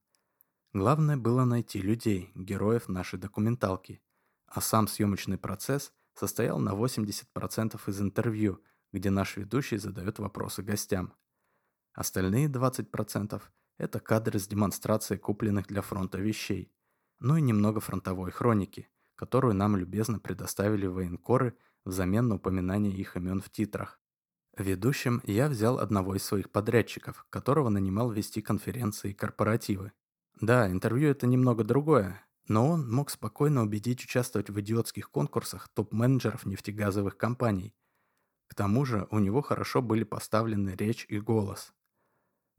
Главное 0.72 1.16
было 1.16 1.44
найти 1.44 1.80
людей, 1.80 2.30
героев 2.34 2.88
нашей 2.88 3.18
документалки. 3.18 4.02
А 4.46 4.60
сам 4.60 4.86
съемочный 4.86 5.38
процесс 5.38 5.92
состоял 6.16 6.58
на 6.58 6.70
80% 6.70 7.80
из 7.86 8.00
интервью, 8.00 8.62
где 8.92 9.10
наш 9.10 9.36
ведущий 9.36 9.76
задает 9.76 10.18
вопросы 10.18 10.62
гостям. 10.62 11.14
Остальные 11.92 12.48
20%– 12.48 13.42
это 13.78 14.00
кадры 14.00 14.38
с 14.38 14.48
демонстрацией 14.48 15.18
купленных 15.18 15.66
для 15.66 15.82
фронта 15.82 16.18
вещей. 16.18 16.72
Ну 17.18 17.36
и 17.36 17.42
немного 17.42 17.80
фронтовой 17.80 18.30
хроники, 18.30 18.88
которую 19.14 19.54
нам 19.54 19.76
любезно 19.76 20.18
предоставили 20.18 20.86
военкоры 20.86 21.56
взамен 21.84 22.28
на 22.28 22.34
упоминание 22.36 22.92
их 22.92 23.16
имен 23.16 23.40
в 23.40 23.50
титрах. 23.50 24.00
Ведущим 24.56 25.20
я 25.24 25.48
взял 25.48 25.78
одного 25.78 26.14
из 26.16 26.24
своих 26.24 26.50
подрядчиков, 26.50 27.26
которого 27.30 27.68
нанимал 27.68 28.10
вести 28.10 28.40
конференции 28.40 29.10
и 29.10 29.14
корпоративы. 29.14 29.92
Да, 30.40 30.70
интервью 30.70 31.10
это 31.10 31.26
немного 31.26 31.62
другое, 31.62 32.25
но 32.48 32.68
он 32.68 32.90
мог 32.90 33.10
спокойно 33.10 33.62
убедить 33.62 34.04
участвовать 34.04 34.50
в 34.50 34.60
идиотских 34.60 35.10
конкурсах 35.10 35.68
топ-менеджеров 35.68 36.46
нефтегазовых 36.46 37.16
компаний. 37.16 37.74
К 38.48 38.54
тому 38.54 38.84
же 38.84 39.08
у 39.10 39.18
него 39.18 39.42
хорошо 39.42 39.82
были 39.82 40.04
поставлены 40.04 40.70
речь 40.70 41.06
и 41.08 41.18
голос. 41.18 41.72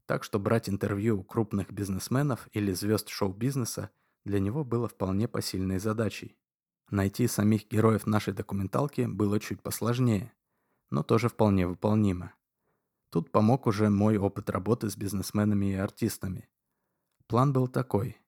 Так 0.06 0.24
что 0.24 0.38
брать 0.38 0.68
интервью 0.68 1.20
у 1.20 1.24
крупных 1.24 1.70
бизнесменов 1.70 2.48
или 2.52 2.72
звезд 2.72 3.08
шоу-бизнеса 3.08 3.90
для 4.24 4.40
него 4.40 4.64
было 4.64 4.88
вполне 4.88 5.28
посильной 5.28 5.78
задачей. 5.78 6.36
Найти 6.90 7.26
самих 7.26 7.68
героев 7.68 8.06
нашей 8.06 8.32
документалки 8.32 9.02
было 9.02 9.38
чуть 9.40 9.62
посложнее 9.62 10.32
но 10.90 11.02
тоже 11.02 11.28
вполне 11.28 11.66
выполнимо. 11.66 12.34
Тут 13.10 13.30
помог 13.30 13.66
уже 13.66 13.88
мой 13.88 14.18
опыт 14.18 14.50
работы 14.50 14.90
с 14.90 14.96
бизнесменами 14.96 15.72
и 15.72 15.74
артистами. 15.74 16.48
План 17.26 17.52
был 17.52 17.68
такой. 17.68 18.18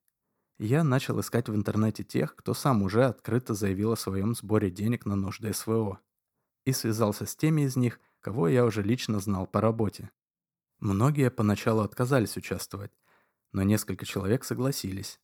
Я 0.63 0.83
начал 0.83 1.19
искать 1.19 1.49
в 1.49 1.55
интернете 1.55 2.03
тех, 2.03 2.35
кто 2.35 2.53
сам 2.53 2.83
уже 2.83 3.05
открыто 3.05 3.55
заявил 3.55 3.93
о 3.93 3.97
своем 3.97 4.35
сборе 4.35 4.69
денег 4.69 5.07
на 5.07 5.15
нужды 5.15 5.51
СВО. 5.53 5.99
И 6.65 6.71
связался 6.71 7.25
с 7.25 7.35
теми 7.35 7.63
из 7.63 7.75
них, 7.75 7.99
кого 8.19 8.47
я 8.47 8.63
уже 8.63 8.83
лично 8.83 9.19
знал 9.19 9.47
по 9.47 9.59
работе. 9.59 10.11
Многие 10.77 11.31
поначалу 11.31 11.81
отказались 11.81 12.37
участвовать, 12.37 12.91
но 13.51 13.63
несколько 13.63 14.05
человек 14.05 14.43
согласились. 14.43 15.19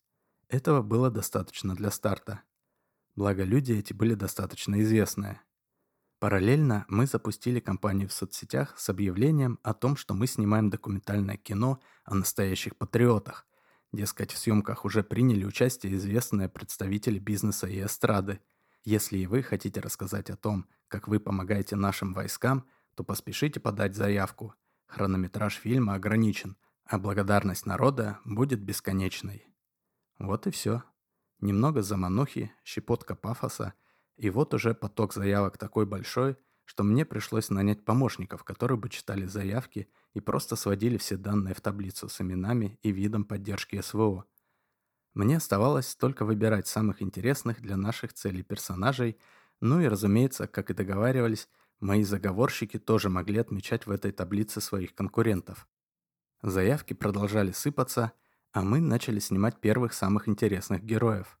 Этого 0.48 0.82
было 0.82 1.08
достаточно 1.08 1.76
для 1.76 1.92
старта. 1.92 2.42
Благо 3.14 3.44
люди 3.44 3.74
эти 3.74 3.92
были 3.92 4.14
достаточно 4.14 4.82
известные. 4.82 5.40
Параллельно 6.18 6.84
мы 6.88 7.06
запустили 7.06 7.60
кампанию 7.60 8.08
в 8.08 8.12
соцсетях 8.12 8.76
с 8.76 8.88
объявлением 8.88 9.60
о 9.62 9.72
том, 9.72 9.96
что 9.96 10.14
мы 10.14 10.26
снимаем 10.26 10.68
документальное 10.68 11.36
кино 11.36 11.78
о 12.02 12.16
настоящих 12.16 12.74
патриотах. 12.74 13.47
Дескать, 13.92 14.32
в 14.32 14.38
съемках 14.38 14.84
уже 14.84 15.02
приняли 15.02 15.44
участие 15.44 15.94
известные 15.94 16.48
представители 16.48 17.18
бизнеса 17.18 17.66
и 17.66 17.82
эстрады. 17.82 18.40
Если 18.84 19.18
и 19.18 19.26
вы 19.26 19.42
хотите 19.42 19.80
рассказать 19.80 20.30
о 20.30 20.36
том, 20.36 20.66
как 20.88 21.08
вы 21.08 21.20
помогаете 21.20 21.76
нашим 21.76 22.12
войскам, 22.12 22.66
то 22.94 23.04
поспешите 23.04 23.60
подать 23.60 23.94
заявку. 23.94 24.54
Хронометраж 24.86 25.54
фильма 25.54 25.94
ограничен, 25.94 26.56
а 26.84 26.98
благодарность 26.98 27.66
народа 27.66 28.18
будет 28.24 28.60
бесконечной. 28.60 29.46
Вот 30.18 30.46
и 30.46 30.50
все. 30.50 30.82
Немного 31.40 31.82
заманухи, 31.82 32.52
щепотка 32.64 33.14
пафоса– 33.14 33.74
и 34.18 34.30
вот 34.30 34.52
уже 34.52 34.74
поток 34.74 35.14
заявок 35.14 35.56
такой 35.58 35.86
большой, 35.86 36.36
что 36.68 36.82
мне 36.82 37.06
пришлось 37.06 37.48
нанять 37.48 37.82
помощников, 37.82 38.44
которые 38.44 38.76
бы 38.76 38.90
читали 38.90 39.24
заявки 39.24 39.88
и 40.12 40.20
просто 40.20 40.54
сводили 40.54 40.98
все 40.98 41.16
данные 41.16 41.54
в 41.54 41.62
таблицу 41.62 42.10
с 42.10 42.20
именами 42.20 42.78
и 42.82 42.92
видом 42.92 43.24
поддержки 43.24 43.80
СВО. 43.80 44.26
Мне 45.14 45.38
оставалось 45.38 45.96
только 45.96 46.26
выбирать 46.26 46.66
самых 46.66 47.00
интересных 47.00 47.62
для 47.62 47.78
наших 47.78 48.12
целей 48.12 48.42
персонажей, 48.42 49.18
ну 49.62 49.80
и, 49.80 49.86
разумеется, 49.86 50.46
как 50.46 50.68
и 50.68 50.74
договаривались, 50.74 51.48
мои 51.80 52.02
заговорщики 52.02 52.78
тоже 52.78 53.08
могли 53.08 53.38
отмечать 53.38 53.86
в 53.86 53.90
этой 53.90 54.12
таблице 54.12 54.60
своих 54.60 54.94
конкурентов. 54.94 55.66
Заявки 56.42 56.92
продолжали 56.92 57.52
сыпаться, 57.52 58.12
а 58.52 58.60
мы 58.60 58.80
начали 58.80 59.20
снимать 59.20 59.58
первых 59.58 59.94
самых 59.94 60.28
интересных 60.28 60.84
героев. 60.84 61.38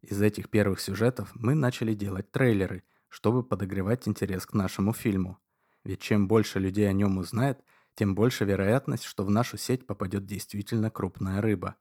Из 0.00 0.22
этих 0.22 0.48
первых 0.48 0.80
сюжетов 0.80 1.30
мы 1.34 1.54
начали 1.54 1.92
делать 1.92 2.32
трейлеры, 2.32 2.84
чтобы 3.12 3.44
подогревать 3.44 4.08
интерес 4.08 4.46
к 4.46 4.54
нашему 4.54 4.94
фильму. 4.94 5.38
Ведь 5.84 6.00
чем 6.00 6.28
больше 6.28 6.58
людей 6.58 6.88
о 6.88 6.94
нем 6.94 7.18
узнает, 7.18 7.62
тем 7.94 8.14
больше 8.14 8.46
вероятность, 8.46 9.04
что 9.04 9.22
в 9.22 9.30
нашу 9.30 9.58
сеть 9.58 9.86
попадет 9.86 10.24
действительно 10.24 10.90
крупная 10.90 11.42
рыба. 11.42 11.76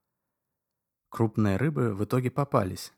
Крупные 1.08 1.56
рыбы 1.56 1.96
в 1.96 2.04
итоге 2.04 2.32
попались. 2.32 2.92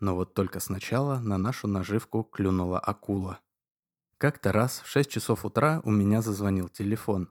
Но 0.00 0.14
вот 0.14 0.32
только 0.32 0.60
сначала 0.60 1.18
на 1.18 1.36
нашу 1.36 1.68
наживку 1.68 2.24
клюнула 2.24 2.80
акула. 2.80 3.40
Как-то 4.16 4.50
раз 4.50 4.80
в 4.80 4.86
6 4.86 5.10
часов 5.10 5.44
утра 5.44 5.82
у 5.84 5.90
меня 5.90 6.22
зазвонил 6.22 6.70
телефон. 6.70 7.30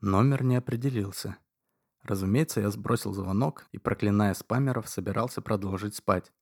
Номер 0.00 0.44
не 0.44 0.54
определился. 0.54 1.36
Разумеется, 2.04 2.60
я 2.60 2.70
сбросил 2.70 3.12
звонок 3.12 3.66
и, 3.72 3.78
проклиная 3.78 4.34
спамеров, 4.34 4.88
собирался 4.88 5.42
продолжить 5.42 5.96
спать. 5.96 6.32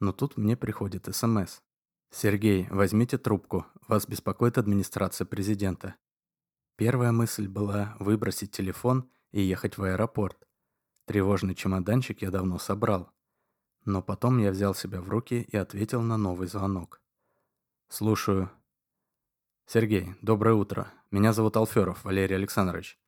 Но 0.00 0.12
тут 0.12 0.36
мне 0.36 0.54
приходит 0.54 1.08
СМС. 1.10 1.62
«Сергей, 2.10 2.68
возьмите 2.70 3.18
трубку. 3.18 3.66
Вас 3.88 4.06
беспокоит 4.06 4.58
администрация 4.58 5.24
президента». 5.24 5.96
Первая 6.76 7.12
мысль 7.12 7.48
была 7.48 7.96
выбросить 8.00 8.50
телефон 8.50 9.10
и 9.30 9.40
ехать 9.40 9.78
в 9.78 9.82
аэропорт. 9.82 10.48
Тревожный 11.06 11.54
чемоданчик 11.54 12.22
я 12.22 12.30
давно 12.30 12.58
собрал. 12.58 13.10
Но 13.84 14.02
потом 14.02 14.38
я 14.38 14.50
взял 14.50 14.74
себя 14.74 15.00
в 15.00 15.08
руки 15.08 15.42
и 15.42 15.56
ответил 15.56 16.02
на 16.02 16.16
новый 16.16 16.48
звонок. 16.48 17.00
«Слушаю». 17.88 18.50
«Сергей, 19.66 20.14
доброе 20.22 20.54
утро. 20.54 20.92
Меня 21.10 21.32
зовут 21.32 21.56
Алферов 21.56 22.04
Валерий 22.04 22.36
Александрович. 22.36 22.98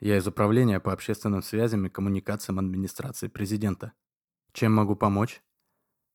Я 0.00 0.16
из 0.16 0.26
Управления 0.26 0.80
по 0.80 0.92
общественным 0.92 1.42
связям 1.42 1.86
и 1.86 1.90
коммуникациям 1.90 2.58
администрации 2.58 3.28
президента. 3.28 3.92
Чем 4.52 4.74
могу 4.74 4.96
помочь?» 4.96 5.42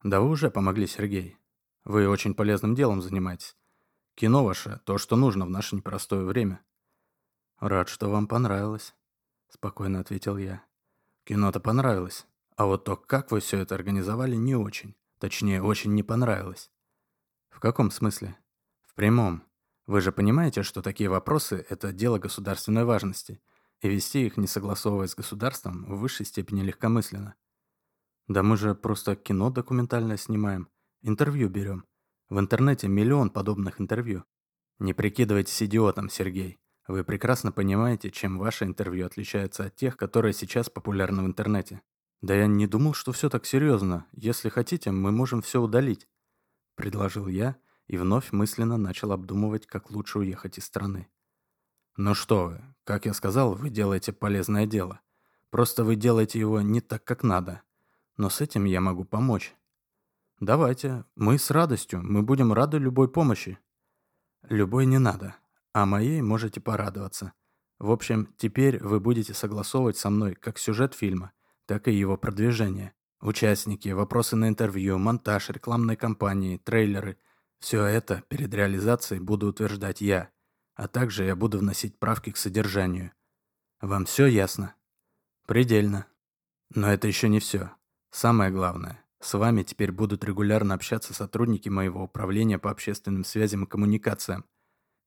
Да 0.04 0.21
вы 0.21 0.30
уже 0.30 0.52
помогли, 0.52 0.86
Сергей. 0.86 1.38
Вы 1.88 2.10
очень 2.10 2.34
полезным 2.34 2.76
делом 2.76 3.02
занимаетесь. 3.02 3.56
Кино 4.15 4.43
ваше– 4.43 4.82
то, 4.86 4.97
что 4.97 5.15
нужно 5.15 5.45
в 5.45 5.50
наше 5.50 5.78
непростое 5.78 6.26
время. 6.26 6.60
Рад, 7.60 7.88
что 7.88 8.10
вам 8.10 8.28
понравилось, 8.28 8.93
спокойно 9.47 10.02
ответил 10.02 10.36
я. 10.36 10.62
Кино-то 11.23 11.62
понравилось. 11.62 12.28
А 12.58 12.65
вот 12.65 12.84
то, 12.84 12.97
как 12.97 13.32
вы 13.32 13.39
все 13.39 13.60
это 13.60 13.76
организовали, 13.76 14.36
не 14.36 14.54
очень. 14.54 14.97
Точнее, 15.17 15.63
очень 15.63 15.93
не 15.93 16.04
понравилось. 16.04 16.69
В 17.50 17.62
каком 17.62 17.89
смысле? 17.89 18.38
В 18.86 18.93
прямом. 18.93 19.43
Вы 19.86 20.02
же 20.02 20.12
понимаете, 20.12 20.63
что 20.63 20.82
такие 20.82 21.10
вопросы– 21.10 21.65
это 21.69 21.93
дело 21.93 22.19
государственной 22.19 22.84
важности, 22.84 23.39
и 23.80 23.88
вести 23.88 24.26
их, 24.26 24.36
не 24.36 24.47
согласовываясь 24.47 25.12
с 25.12 25.15
государством, 25.15 25.86
в 25.86 26.00
высшей 26.00 26.26
степени 26.26 26.63
легкомысленно. 26.63 27.36
Да 28.28 28.43
мы 28.43 28.58
же 28.58 28.76
просто 28.76 29.15
кино 29.15 29.52
документальное 29.52 30.17
снимаем. 30.17 30.67
Интервью 31.01 31.49
берем. 31.49 31.86
В 32.29 32.39
интернете 32.39 32.88
миллион 32.88 33.29
подобных 33.29 33.79
интервью. 33.79 34.23
Не 34.79 34.93
прикидывайтесь 34.93 35.62
идиотом, 35.62 36.10
Сергей. 36.10 36.60
Вы 36.88 37.03
прекрасно 37.03 37.51
понимаете, 37.51 38.10
чем 38.10 38.39
ваше 38.39 38.65
интервью 38.65 39.05
отличается 39.05 39.65
от 39.65 39.75
тех, 39.75 39.95
которые 39.95 40.33
сейчас 40.33 40.69
популярны 40.69 41.23
в 41.23 41.27
интернете. 41.27 41.81
Да 42.21 42.33
я 42.33 42.47
не 42.47 42.65
думал, 42.65 42.93
что 42.93 43.12
все 43.12 43.29
так 43.29 43.45
серьезно. 43.45 44.07
Если 44.12 44.49
хотите, 44.49 44.91
мы 44.91 45.12
можем 45.12 45.41
все 45.41 45.62
удалить. 45.62 46.07
Предложил 46.75 47.27
я 47.27 47.57
и 47.86 47.97
вновь 47.97 48.31
мысленно 48.31 48.77
начал 48.77 49.12
обдумывать, 49.12 49.67
как 49.67 49.91
лучше 49.91 50.19
уехать 50.19 50.57
из 50.57 50.65
страны. 50.65 51.07
«Ну 51.95 52.13
что 52.13 52.45
вы, 52.45 52.63
как 52.83 53.05
я 53.05 53.13
сказал, 53.13 53.55
вы 53.55 53.69
делаете 53.69 54.13
полезное 54.13 54.65
дело. 54.65 55.01
Просто 55.49 55.83
вы 55.83 55.95
делаете 55.95 56.39
его 56.39 56.62
не 56.62 56.81
так, 56.81 57.03
как 57.03 57.23
надо. 57.23 57.62
Но 58.17 58.29
с 58.29 58.41
этим 58.41 58.65
я 58.65 58.81
могу 58.81 59.03
помочь. 59.03 59.55
Давайте, 60.39 61.04
мы 61.15 61.39
с 61.39 61.50
радостью, 61.50 62.04
мы 62.04 62.21
будем 62.21 62.54
рады 62.54 62.78
любой 62.78 63.10
помощи. 63.10 63.58
Любой 64.43 64.86
не 64.86 65.00
надо, 65.00 65.36
а 65.73 65.88
моей 65.88 66.21
можете 66.21 66.62
порадоваться. 66.62 67.34
В 67.80 67.89
общем, 67.89 68.32
теперь 68.38 68.78
вы 68.84 69.00
будете 69.00 69.34
согласовывать 69.34 69.97
со 69.97 70.12
мной 70.12 70.36
как 70.36 70.60
сюжет 70.60 70.93
фильма, 70.93 71.32
так 71.65 71.88
и 71.88 71.91
его 71.91 72.17
продвижение. 72.17 72.93
Участники, 73.19 73.89
вопросы 73.89 74.36
на 74.36 74.47
интервью, 74.47 75.00
монтаж, 75.00 75.50
рекламные 75.50 75.97
кампании, 75.97 76.58
трейлеры. 76.58 77.17
Все 77.60 77.84
это 77.84 78.21
перед 78.28 78.54
реализацией 78.54 79.19
буду 79.19 79.47
утверждать 79.47 80.02
я, 80.02 80.30
а 80.76 80.88
также 80.88 81.23
я 81.23 81.36
буду 81.36 81.58
вносить 81.58 81.97
правки 81.97 82.32
к 82.32 82.38
содержанию. 82.38 83.12
Вам 83.82 84.06
все 84.06 84.28
ясно? 84.28 84.76
Предельно. 85.47 86.06
Но 86.76 86.91
это 86.91 87.08
еще 87.08 87.28
не 87.28 87.39
все. 87.39 87.71
Самое 88.12 88.52
главное, 88.52 89.04
с 89.19 89.38
вами 89.38 89.63
теперь 89.63 89.91
будут 89.91 90.23
регулярно 90.23 90.75
общаться 90.75 91.13
сотрудники 91.13 91.69
моего 91.69 92.03
управления 92.03 92.60
по 92.60 92.69
общественным 92.69 93.23
связям 93.23 93.63
и 93.63 93.67
коммуникациям. 93.67 94.45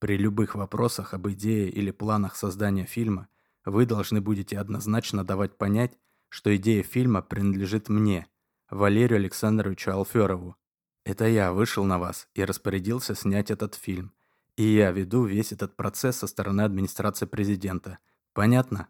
При 0.00 0.16
любых 0.16 0.54
вопросах 0.54 1.14
об 1.14 1.28
идее 1.28 1.68
или 1.70 1.90
планах 1.90 2.34
создания 2.34 2.86
фильма 2.86 3.28
вы 3.64 3.86
должны 3.86 4.20
будете 4.20 4.58
однозначно 4.58 5.24
давать 5.24 5.56
понять, 5.58 5.96
что 6.28 6.54
идея 6.56 6.82
фильма 6.82 7.22
принадлежит 7.22 7.88
мне, 7.88 8.26
Валерию 8.70 9.18
Александровичу 9.18 9.90
Алферову. 9.90 10.56
Это 11.04 11.26
я 11.26 11.52
вышел 11.52 11.84
на 11.84 11.98
вас 11.98 12.28
и 12.34 12.44
распорядился 12.44 13.14
снять 13.14 13.50
этот 13.50 13.74
фильм. 13.74 14.12
И 14.56 14.62
я 14.62 14.90
веду 14.90 15.24
весь 15.24 15.52
этот 15.52 15.76
процесс 15.76 16.16
со 16.16 16.26
стороны 16.26 16.62
администрации 16.62 17.26
президента. 17.26 17.98
Понятно? 18.32 18.88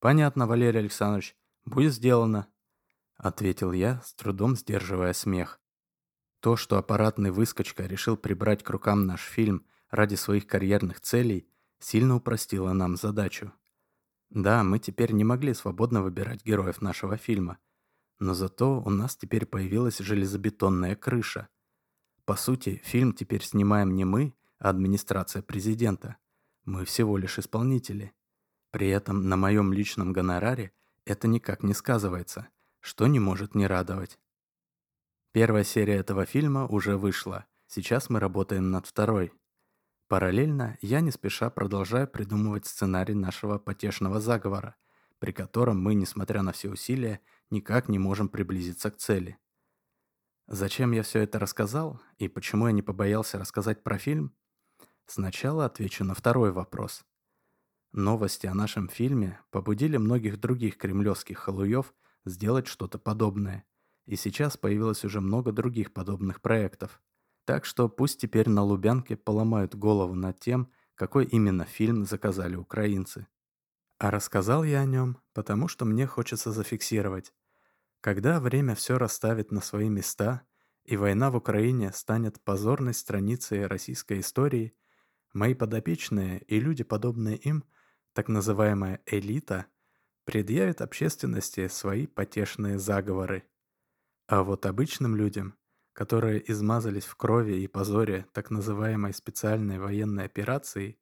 Понятно, 0.00 0.46
Валерий 0.46 0.80
Александрович. 0.80 1.36
Будет 1.64 1.94
сделано. 1.94 2.46
Ответил 3.16 3.72
я, 3.72 4.00
с 4.02 4.14
трудом 4.14 4.56
сдерживая 4.56 5.12
смех. 5.12 5.60
То, 6.40 6.56
что 6.56 6.76
аппаратный 6.76 7.30
выскочка 7.30 7.86
решил 7.86 8.16
прибрать 8.16 8.62
к 8.62 8.70
рукам 8.70 9.06
наш 9.06 9.22
фильм 9.22 9.64
ради 9.90 10.14
своих 10.14 10.46
карьерных 10.46 11.00
целей, 11.00 11.48
сильно 11.78 12.16
упростило 12.16 12.72
нам 12.72 12.96
задачу. 12.96 13.52
Да, 14.30 14.64
мы 14.64 14.78
теперь 14.78 15.12
не 15.12 15.24
могли 15.24 15.54
свободно 15.54 16.02
выбирать 16.02 16.44
героев 16.44 16.82
нашего 16.82 17.16
фильма, 17.16 17.58
но 18.18 18.34
зато 18.34 18.80
у 18.80 18.90
нас 18.90 19.16
теперь 19.16 19.46
появилась 19.46 19.98
железобетонная 19.98 20.96
крыша. 20.96 21.48
По 22.24 22.36
сути, 22.36 22.80
фильм 22.84 23.12
теперь 23.12 23.42
снимаем 23.42 23.94
не 23.94 24.04
мы, 24.04 24.34
а 24.58 24.70
администрация 24.70 25.42
президента. 25.42 26.16
Мы 26.64 26.84
всего 26.84 27.16
лишь 27.16 27.38
исполнители. 27.38 28.12
При 28.70 28.88
этом 28.88 29.28
на 29.28 29.36
моем 29.36 29.72
личном 29.72 30.12
гонораре 30.12 30.72
это 31.04 31.28
никак 31.28 31.62
не 31.62 31.74
сказывается, 31.74 32.48
что 32.84 33.06
не 33.06 33.18
может 33.18 33.54
не 33.54 33.66
радовать. 33.66 34.18
Первая 35.32 35.64
серия 35.64 35.96
этого 35.96 36.26
фильма 36.26 36.66
уже 36.66 36.96
вышла. 36.96 37.46
Сейчас 37.66 38.10
мы 38.10 38.20
работаем 38.20 38.70
над 38.70 38.86
второй– 38.86 39.32
Параллельно 40.06 40.76
я 40.82 41.00
не 41.00 41.10
спеша 41.10 41.48
продолжаю 41.48 42.06
придумывать 42.06 42.66
сценарий 42.66 43.14
нашего 43.14 43.58
потешного 43.58 44.20
заговора, 44.20 44.76
при 45.18 45.32
котором 45.32 45.82
мы, 45.82 45.94
несмотря 45.94 46.42
на 46.42 46.52
все 46.52 46.68
усилия, 46.68 47.20
никак 47.50 47.88
не 47.88 47.98
можем 47.98 48.28
приблизиться 48.28 48.90
к 48.90 48.96
цели. 48.96 49.38
Зачем 50.46 50.92
я 50.92 51.02
все 51.02 51.20
это 51.20 51.38
рассказал 51.38 52.02
и 52.18 52.28
почему 52.28 52.66
я 52.66 52.72
не 52.72 52.82
побоялся 52.82 53.38
рассказать 53.38 53.82
про 53.82 53.96
фильм? 53.96 54.34
Сначала 55.06 55.64
отвечу 55.64 56.04
на 56.04 56.14
второй 56.14 56.52
вопрос. 56.52 57.04
Новости 57.92 58.46
о 58.46 58.54
нашем 58.54 58.88
фильме 58.88 59.40
побудили 59.50 59.96
многих 59.96 60.38
других 60.38 60.76
кремлевских 60.76 61.38
халуев 61.38 61.94
сделать 62.24 62.66
что-то 62.66 62.98
подобное, 62.98 63.64
и 64.06 64.16
сейчас 64.16 64.56
появилось 64.56 65.04
уже 65.04 65.20
много 65.20 65.52
других 65.52 65.92
подобных 65.92 66.40
проектов– 66.40 67.02
так 67.44 67.66
что 67.66 67.88
пусть 67.88 68.20
теперь 68.20 68.48
на 68.48 68.62
Лубянке 68.62 69.16
поломают 69.16 69.74
голову 69.74 70.14
над 70.14 70.40
тем, 70.40 70.70
какой 70.94 71.26
именно 71.26 71.64
фильм 71.64 72.04
заказали 72.04 72.56
украинцы. 72.56 73.26
А 73.98 74.10
рассказал 74.10 74.64
я 74.64 74.80
о 74.80 74.86
нем, 74.86 75.18
потому 75.34 75.68
что 75.68 75.84
мне 75.84 76.06
хочется 76.06 76.52
зафиксировать. 76.52 77.32
Когда 78.00 78.40
время 78.40 78.74
все 78.74 78.98
расставит 78.98 79.50
на 79.52 79.60
свои 79.60 79.88
места, 79.88 80.42
и 80.84 80.96
война 80.96 81.30
в 81.30 81.36
Украине 81.36 81.92
станет 81.92 82.42
позорной 82.42 82.94
страницей 82.94 83.66
российской 83.66 84.20
истории, 84.20 84.74
мои 85.32 85.54
подопечные 85.54 86.40
и 86.40 86.60
люди, 86.60 86.84
подобные 86.84 87.36
им, 87.36 87.64
так 88.12 88.28
называемая 88.28 89.00
элита, 89.06 89.66
предъявят 90.24 90.80
общественности 90.80 91.68
свои 91.68 92.06
потешные 92.06 92.78
заговоры. 92.78 93.44
А 94.26 94.42
вот 94.42 94.66
обычным 94.66 95.16
людям 95.16 95.56
которые 95.94 96.50
измазались 96.50 97.04
в 97.04 97.14
крови 97.14 97.62
и 97.62 97.68
позоре 97.68 98.26
так 98.32 98.50
называемой 98.50 99.14
специальной 99.14 99.78
военной 99.78 100.24
операции, 100.24 100.98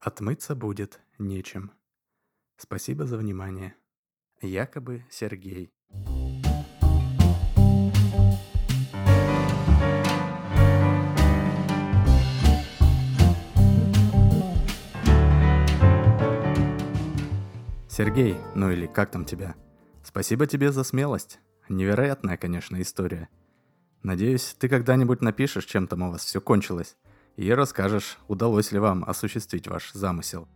отмыться 0.00 0.56
будет 0.56 1.00
нечем. 1.18 1.70
Спасибо 2.56 3.06
за 3.06 3.16
внимание. 3.16 3.76
Якобы 4.42 5.04
Сергей. 5.08 5.72
Сергей, 17.96 18.36
ну 18.54 18.70
или 18.70 18.86
как 18.86 19.10
там 19.10 19.24
тебя? 19.24 19.54
Спасибо 20.02 20.46
тебе 20.46 20.72
за 20.72 20.84
смелость. 20.84 21.38
Невероятная, 21.68 22.36
конечно, 22.36 22.80
история– 22.82 23.28
Надеюсь, 24.04 24.54
ты 24.58 24.68
когда-нибудь 24.68 25.22
напишешь, 25.22 25.64
чем 25.64 25.86
там 25.86 26.02
у 26.02 26.10
вас 26.10 26.26
все 26.26 26.38
кончилось, 26.38 26.98
и 27.36 27.50
расскажешь, 27.50 28.18
удалось 28.28 28.70
ли 28.70 28.78
вам 28.78 29.02
осуществить 29.02 29.66
ваш 29.66 29.92
замысел. 29.94 30.46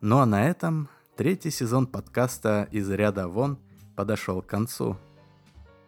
Ну 0.00 0.18
а 0.18 0.26
на 0.26 0.48
этом 0.48 0.88
третий 1.16 1.52
сезон 1.52 1.86
подкаста 1.86 2.66
«Из 2.72 2.90
ряда 2.90 3.28
вон» 3.28 3.60
подошел 3.94 4.42
к 4.42 4.48
концу. 4.48 4.96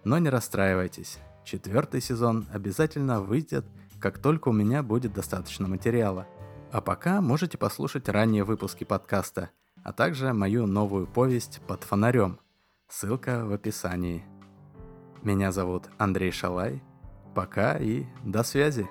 Но 0.05 0.19
не 0.19 0.29
расстраивайтесь, 0.29 1.19
четвертый 1.45 2.01
сезон 2.01 2.47
обязательно 2.53 3.21
выйдет, 3.21 3.67
как 3.99 4.21
только 4.21 4.51
у 4.51 4.53
меня 4.53 4.85
будет 4.85 5.13
достаточно 5.13 5.67
материала. 5.67 6.29
А 6.71 6.81
пока 6.81 7.21
можете 7.21 7.59
послушать 7.59 8.09
ранние 8.09 8.45
выпуски 8.45 8.85
подкаста, 8.85 9.51
а 9.83 9.93
также 9.93 10.33
мою 10.33 10.67
новую 10.67 11.07
повесть 11.07 11.61
«Под 11.67 11.85
фонарем». 11.85 12.39
Ссылка 12.89 13.45
в 13.45 13.53
описании. 13.53 14.25
Меня 15.23 15.53
зовут 15.53 15.89
Андрей 15.99 16.31
Шалай– 16.31 16.83
Пока 17.35 17.79
и 17.79 18.05
до 18.25 18.43
связи. 18.43 18.87